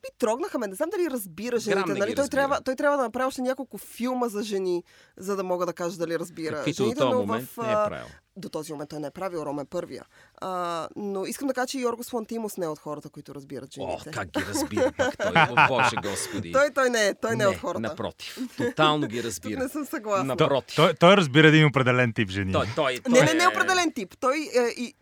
[0.04, 0.68] Би трогнаха ме.
[0.68, 1.88] Не знам дали разбира жените.
[1.88, 2.16] не ги нали?
[2.16, 2.30] той, разбира.
[2.32, 4.84] трябва, той трябва да направи още няколко филма за жени,
[5.18, 7.00] за да мога да кажа дали разбира Каквито до жените.
[7.00, 8.06] този но момент в, не е правил.
[8.38, 10.06] до този момент той не е правил, Ром е първия.
[10.38, 13.88] А, но искам да кажа, че Йоргос Лантимос не е от хората, които разбират О,
[13.90, 14.12] жените.
[14.12, 15.32] как ги разбира той.
[15.50, 16.52] О, Боже Господи.
[16.52, 17.80] Той, той не е, той не, е от хората.
[17.80, 18.38] напротив.
[18.58, 19.60] Тотално ги разбира.
[19.60, 20.38] не съм съгласна.
[20.38, 20.76] Той, Напротив.
[20.76, 22.54] той, той разбира един определен тип жени.
[22.54, 24.16] Той, той, той Не, не, не е- определен тип.
[24.20, 24.94] Той е и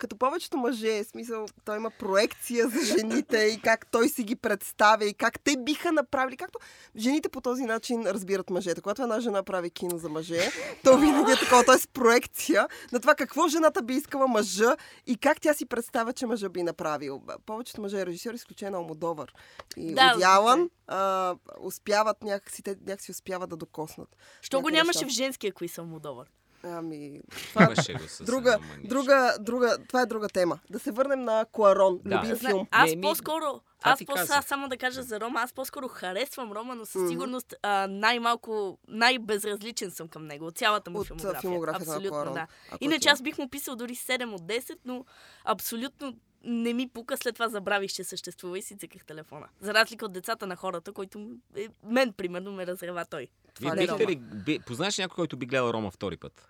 [0.00, 5.04] като повечето мъже, смисъл, той има проекция за жените и как той си ги представя
[5.04, 6.36] и как те биха направили.
[6.36, 6.58] Както
[6.96, 8.80] жените по този начин разбират мъжете.
[8.80, 10.50] Когато една жена прави кино за мъже,
[10.84, 11.88] то винаги е такова, т.е.
[11.92, 14.76] проекция на това какво жената би искала мъжа
[15.06, 17.22] и как тя си представя, че мъжа би направил.
[17.46, 19.34] Повечето мъже режисьори, изключение на Омодовър
[19.76, 24.16] и Да, от Ялан, а, успяват някакси, те някакси успяват да докоснат.
[24.42, 25.06] Що го нямаше неща.
[25.06, 26.30] в женския кои съм Модовър?
[26.62, 27.74] Ами, това, го
[28.08, 30.58] с друга, друга, друга, това е друга тема.
[30.70, 32.16] Да се върнем на Куарон, Да.
[32.16, 32.66] любим Зна- филм.
[32.70, 33.44] Аз по-скоро,
[33.78, 34.04] това аз по
[34.42, 39.90] само да кажа за Рома, аз по-скоро харесвам Рома, но със сигурност а, най-малко, най-безразличен
[39.90, 41.40] съм към него от цялата му От, филмография.
[41.40, 42.34] филмографията на абсолютно, Куарон.
[42.34, 42.46] да.
[42.80, 45.04] Иначе аз бих му писал дори 7 от 10, но
[45.44, 49.46] абсолютно не ми пука, след това забравих, че съществува и си цъках телефона.
[49.60, 53.28] За разлика от децата на хората, които е, мен, примерно, ме разрева той.
[53.54, 56.48] Това Вие е бихте ли, би, познаш някой, който би гледал Рома втори път?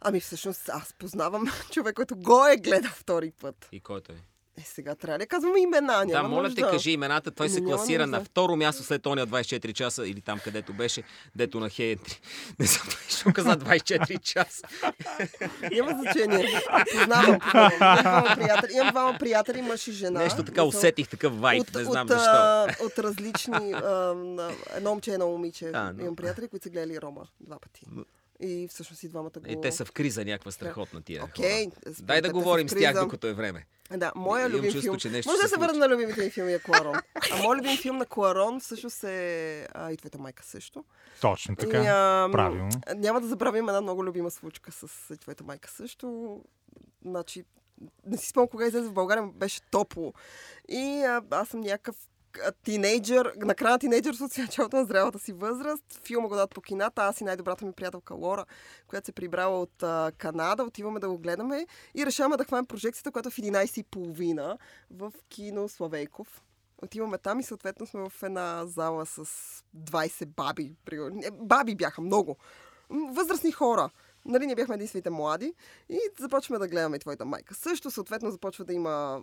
[0.00, 3.68] Ами всъщност аз познавам човек, който го е гледал втори път.
[3.72, 4.16] И кой той?
[4.58, 6.04] Е, сега трябва ли да казваме имена?
[6.04, 7.30] Няма да, моля те, кажи имената.
[7.30, 11.02] Той се класира на второ място след ония 24 часа или там където беше,
[11.36, 11.96] дето на Хей.
[12.58, 14.68] Не знам, защо каза 24 часа.
[15.72, 16.48] Няма значение.
[16.92, 17.38] Познавам.
[18.74, 20.20] Имам двама приятели, мъж и жена.
[20.20, 22.84] Нещо така усетих такъв вайб, не знам от, защо.
[22.84, 23.74] от различни...
[24.76, 25.72] Едно момче, едно момиче.
[26.00, 27.86] Имам приятели, които са гледали Рома два пъти.
[28.40, 29.42] И всъщност и двамата го...
[29.46, 31.70] Е, те са в криза някаква страхотна тия Окей.
[31.80, 33.66] според Дай да говорим с тях, докато е време.
[33.96, 34.96] Да, моя Имам любим чувство, филм.
[34.96, 36.94] че нещо Може да се върна на любимите ми филми е Куарон.
[37.32, 40.84] А моят любим филм на Куарон всъщност е а, И твоята майка също.
[41.20, 41.82] Точно така.
[41.82, 42.70] И, ам, Правилно.
[42.96, 46.38] Няма да забравим една много любима случка с И твоята майка също.
[47.04, 47.44] Значи,
[48.06, 50.12] не си спомням кога излезе в България, но беше топло.
[50.68, 52.08] И а, аз съм някакъв а,
[52.64, 56.00] тинейджър, на края на тинейджърството си, началото на зрелата си възраст.
[56.04, 58.44] Филма го дадат по кината, аз и най-добрата ми приятелка Лора,
[58.86, 63.12] която се прибрала от а, Канада, отиваме да го гледаме и решаваме да хванем прожекцията,
[63.12, 64.56] която е в 11.30
[64.90, 66.42] в кино Славейков.
[66.82, 69.24] Отиваме там и съответно сме в една зала с
[69.76, 70.72] 20 баби.
[70.92, 72.36] Не, Баби бяха много.
[72.90, 73.90] Възрастни хора.
[74.28, 75.54] Нали, ние бяхме единствените млади
[75.88, 77.54] и започваме да гледаме и твоята майка.
[77.54, 79.20] Също, съответно, започва да има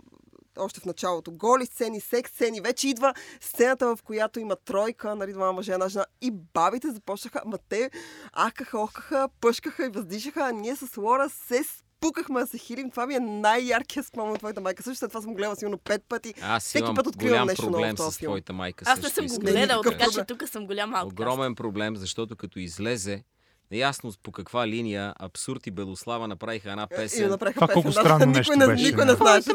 [0.57, 2.61] още в началото голи сцени, секс сцени.
[2.61, 6.05] Вече идва сцената, в която има тройка, нали, двама мъже, една жена.
[6.21, 7.91] И бабите започнаха, ма те
[8.33, 12.91] акаха, охкаха, пъшкаха и въздишаха, а ние с Лора се спукахме да се хилим.
[12.91, 14.83] Това ми е най-яркият спомен от твоята майка.
[14.83, 16.33] Също след това съм го гледала сигурно пет пъти.
[16.41, 18.29] Аз Всеки имам път откривам голям нещо ново в проблем този филм.
[18.29, 18.85] твоята майка.
[18.87, 19.89] Аз не съм го искам Не, да гледал, кажа.
[19.89, 20.37] никакъв така че проблем.
[20.39, 21.11] тук съм голям ауткаст.
[21.13, 23.23] Огромен проблем, защото като излезе,
[23.71, 27.29] неясно по каква линия Абсурд и Белослава направиха една И песен.
[27.29, 27.81] направиха Това песен.
[27.81, 29.49] колко Да, странно никой нещо не, беше, Никой не знаеше.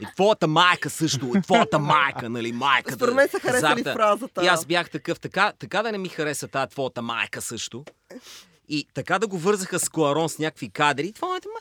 [0.00, 2.92] И твоята майка също, и твоята майка, нали, майка.
[2.94, 3.92] Според мен са харесали Зарта.
[3.92, 4.44] фразата.
[4.44, 7.84] И аз бях такъв, така, така да не ми хареса тази твоята майка също.
[8.68, 11.12] И така да го вързаха с Кларон с някакви кадри.
[11.12, 11.51] Твоята майка.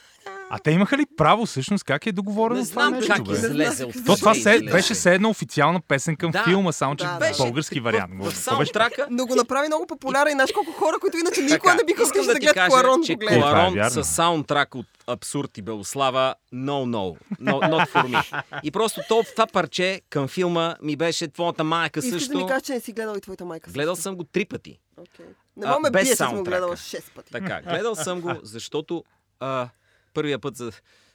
[0.54, 1.84] А те имаха ли право всъщност?
[1.84, 3.34] Как е договорено Не това знам нещо, как бе?
[3.34, 3.94] излезе от.
[4.06, 6.44] То това се, беше все една официална песен към Да.
[6.44, 7.32] филма, само че Да, да.
[7.38, 8.14] български вариант.
[8.14, 8.38] В, в беше?
[8.38, 12.04] саундтрака Но го направи много популярен и знаеш колко хора, които иначе никога не биха
[12.04, 13.18] искали да ти гледат кажа, Кларон че.
[13.18, 13.90] Това е Кларон вярно.
[13.92, 18.42] с саундтрак от Абсурд и Белослава, no, no, no not for me.
[18.64, 22.38] И просто то, това парче към филма ми беше твоята майка Искаш да също.
[22.38, 23.72] ми кажеш, че не си гледал и твоята майка.
[23.72, 24.04] Гледал също?
[24.04, 24.80] съм го три пъти.
[24.98, 25.26] Окей.
[25.58, 27.32] Не мога ме без бие, че съм го гледала 6 пъти.
[27.32, 29.04] Така, гледал съм го, защото
[29.40, 29.68] а,
[30.14, 30.72] първия път за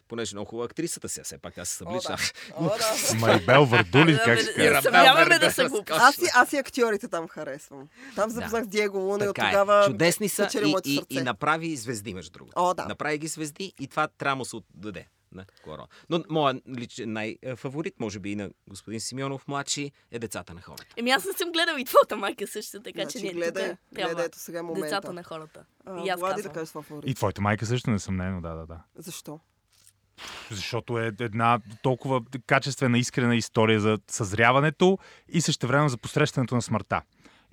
[0.09, 2.17] понеже много хубава актрисата сега, все пак аз се О, събличам.
[2.49, 2.65] да.
[2.65, 3.15] О, да.
[3.27, 4.83] Марибел Върдули, как се казва?
[4.83, 6.03] Съмняваме да са глупости.
[6.03, 7.89] Аз и, аз и актьорите там харесвам.
[8.15, 9.85] Там запознах с Диего Луна и от Така тогава...
[9.85, 9.87] е.
[9.87, 12.53] Чудесни са и, и, и направи звезди, между другото.
[12.57, 12.85] О, да.
[12.87, 15.07] Направи ги звезди и това трябва да се отдаде.
[15.33, 15.87] На Кларон.
[16.11, 20.95] Но моят личен най-фаворит, може би и на господин Симеонов младши, е децата на хората.
[20.97, 23.79] Еми аз не съм гледал и твоята майка също, така че Значи, ние гледай, тук
[23.93, 24.87] гледай, трябва ето сега момента.
[24.87, 25.65] децата на хората.
[25.85, 27.11] А, И аз Влади да кажеш фаворит.
[27.11, 28.81] И твоята майка също несъмнено, да, да, да.
[28.97, 29.41] Защо?
[30.51, 34.99] Защото е една толкова качествена, искрена история за съзряването
[35.29, 37.03] и същевременно за посрещането на смъртта.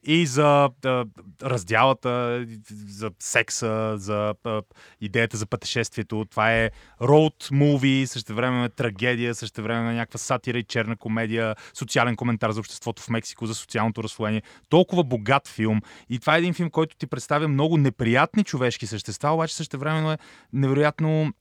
[0.05, 1.05] И за а,
[1.43, 2.45] раздялата,
[2.87, 4.61] за секса, за а,
[5.01, 6.25] идеята за пътешествието.
[6.29, 12.15] Това е роуд муви, същевременно е трагедия, същевременно е някаква сатира и черна комедия, социален
[12.15, 14.41] коментар за обществото в Мексико, за социалното разслоение.
[14.69, 15.81] Толкова богат филм.
[16.09, 20.17] И това е един филм, който ти представя много неприятни човешки същества, обаче същевременно е
[20.53, 21.33] невероятно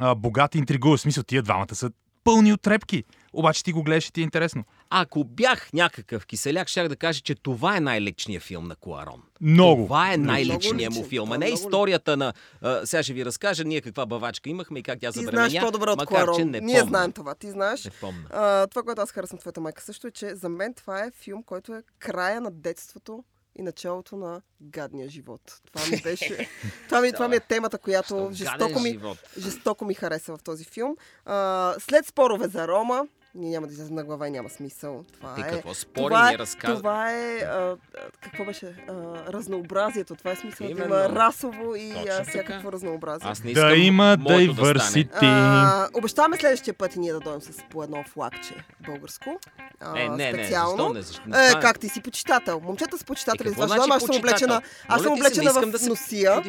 [0.00, 1.00] а, богат и интригуващ.
[1.00, 1.90] В смисъл, тия двамата са
[2.24, 3.04] пълни от трепки.
[3.34, 4.64] Обаче ти го гледаш и ти е интересно.
[4.90, 9.22] Ако бях някакъв киселяк, щях да кажа, че това е най-личният филм на Кларон.
[9.40, 9.82] Много.
[9.84, 11.32] Това е най-личният му филм.
[11.32, 12.32] А Да, не историята на...
[12.62, 15.48] А, сега ще ви разкажа ние каква бавачка имахме и как тя Ти забременя.
[15.48, 16.50] знаеш по-добре от макар, че Кларон.
[16.50, 16.88] не Ние помня.
[16.88, 17.34] знаем това.
[17.34, 17.84] Ти знаеш.
[17.84, 18.24] Не помня.
[18.30, 21.42] А, това, което аз харесвам твоята майка също е, че за мен това е филм,
[21.42, 23.24] който е края на детството
[23.58, 25.40] и началото на гадния живот.
[25.66, 26.48] Това ми беше...
[26.88, 28.98] това, ми, това ми е темата, която жестоко ми,
[29.38, 30.96] жестоко ми хареса в този филм.
[31.24, 35.04] А, след спорове за Рома, ние няма да излезем на глава и няма смисъл.
[35.12, 35.44] Това Ти е...
[35.44, 36.76] какво спори, това, ни е, разказва.
[36.76, 37.76] това е, а,
[38.20, 38.92] какво беше, а,
[39.28, 40.14] разнообразието.
[40.14, 41.16] Това е смисъл да има Именно.
[41.16, 42.24] расово и Точно а, така.
[42.24, 43.30] всякакво разнообразие.
[43.30, 44.48] Аз не Да искам има да стане.
[44.48, 45.08] diversity.
[45.22, 49.38] А, обещаваме следващия път и ние да дойдем с по едно флагче българско.
[49.80, 50.94] А, Е, не, не, специално.
[50.94, 51.34] защо не?
[51.36, 51.58] Защо?
[51.58, 52.60] Е, как ти си почитател?
[52.60, 53.48] Момчета са почитатели.
[53.48, 54.18] Е, значи, аз съм почитател?
[54.18, 56.42] облечена, аз съм не облечена в да се носия.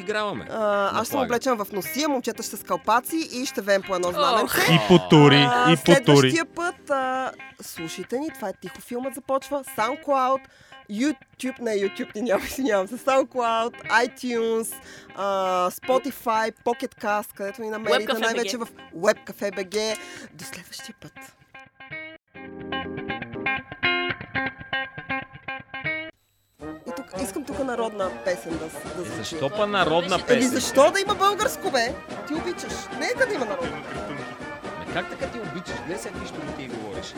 [0.49, 4.11] А, аз съм облечена в носия, момчета ще с калпаци и ще веем по едно
[4.11, 4.57] знаменце.
[4.61, 5.95] И потури, А, и потури.
[5.95, 10.39] Следващия път а, слушайте ни, това е тихо филмът започва, SoundCloud,
[10.91, 13.73] YouTube, не YouTube, ни няма, извинявам се, SoundCloud,
[14.05, 14.75] iTunes,
[15.15, 15.25] а,
[15.71, 18.67] Spotify, Pocket Cast, където ни намерите, най-вече в
[18.97, 19.97] Webcafe BG.
[20.33, 21.13] До следващия път.
[26.87, 28.65] И тук, искам тук народна песен да, да
[29.01, 29.17] Е, звучи.
[29.29, 30.49] защо па народна Еми песен?
[30.49, 31.93] защо да има българско, бе?
[32.27, 32.73] Ти обичаш.
[32.99, 33.81] Нека да има народна.
[34.95, 35.75] Как така ти обичаш?
[35.89, 37.13] Не се нищо не ти говориш.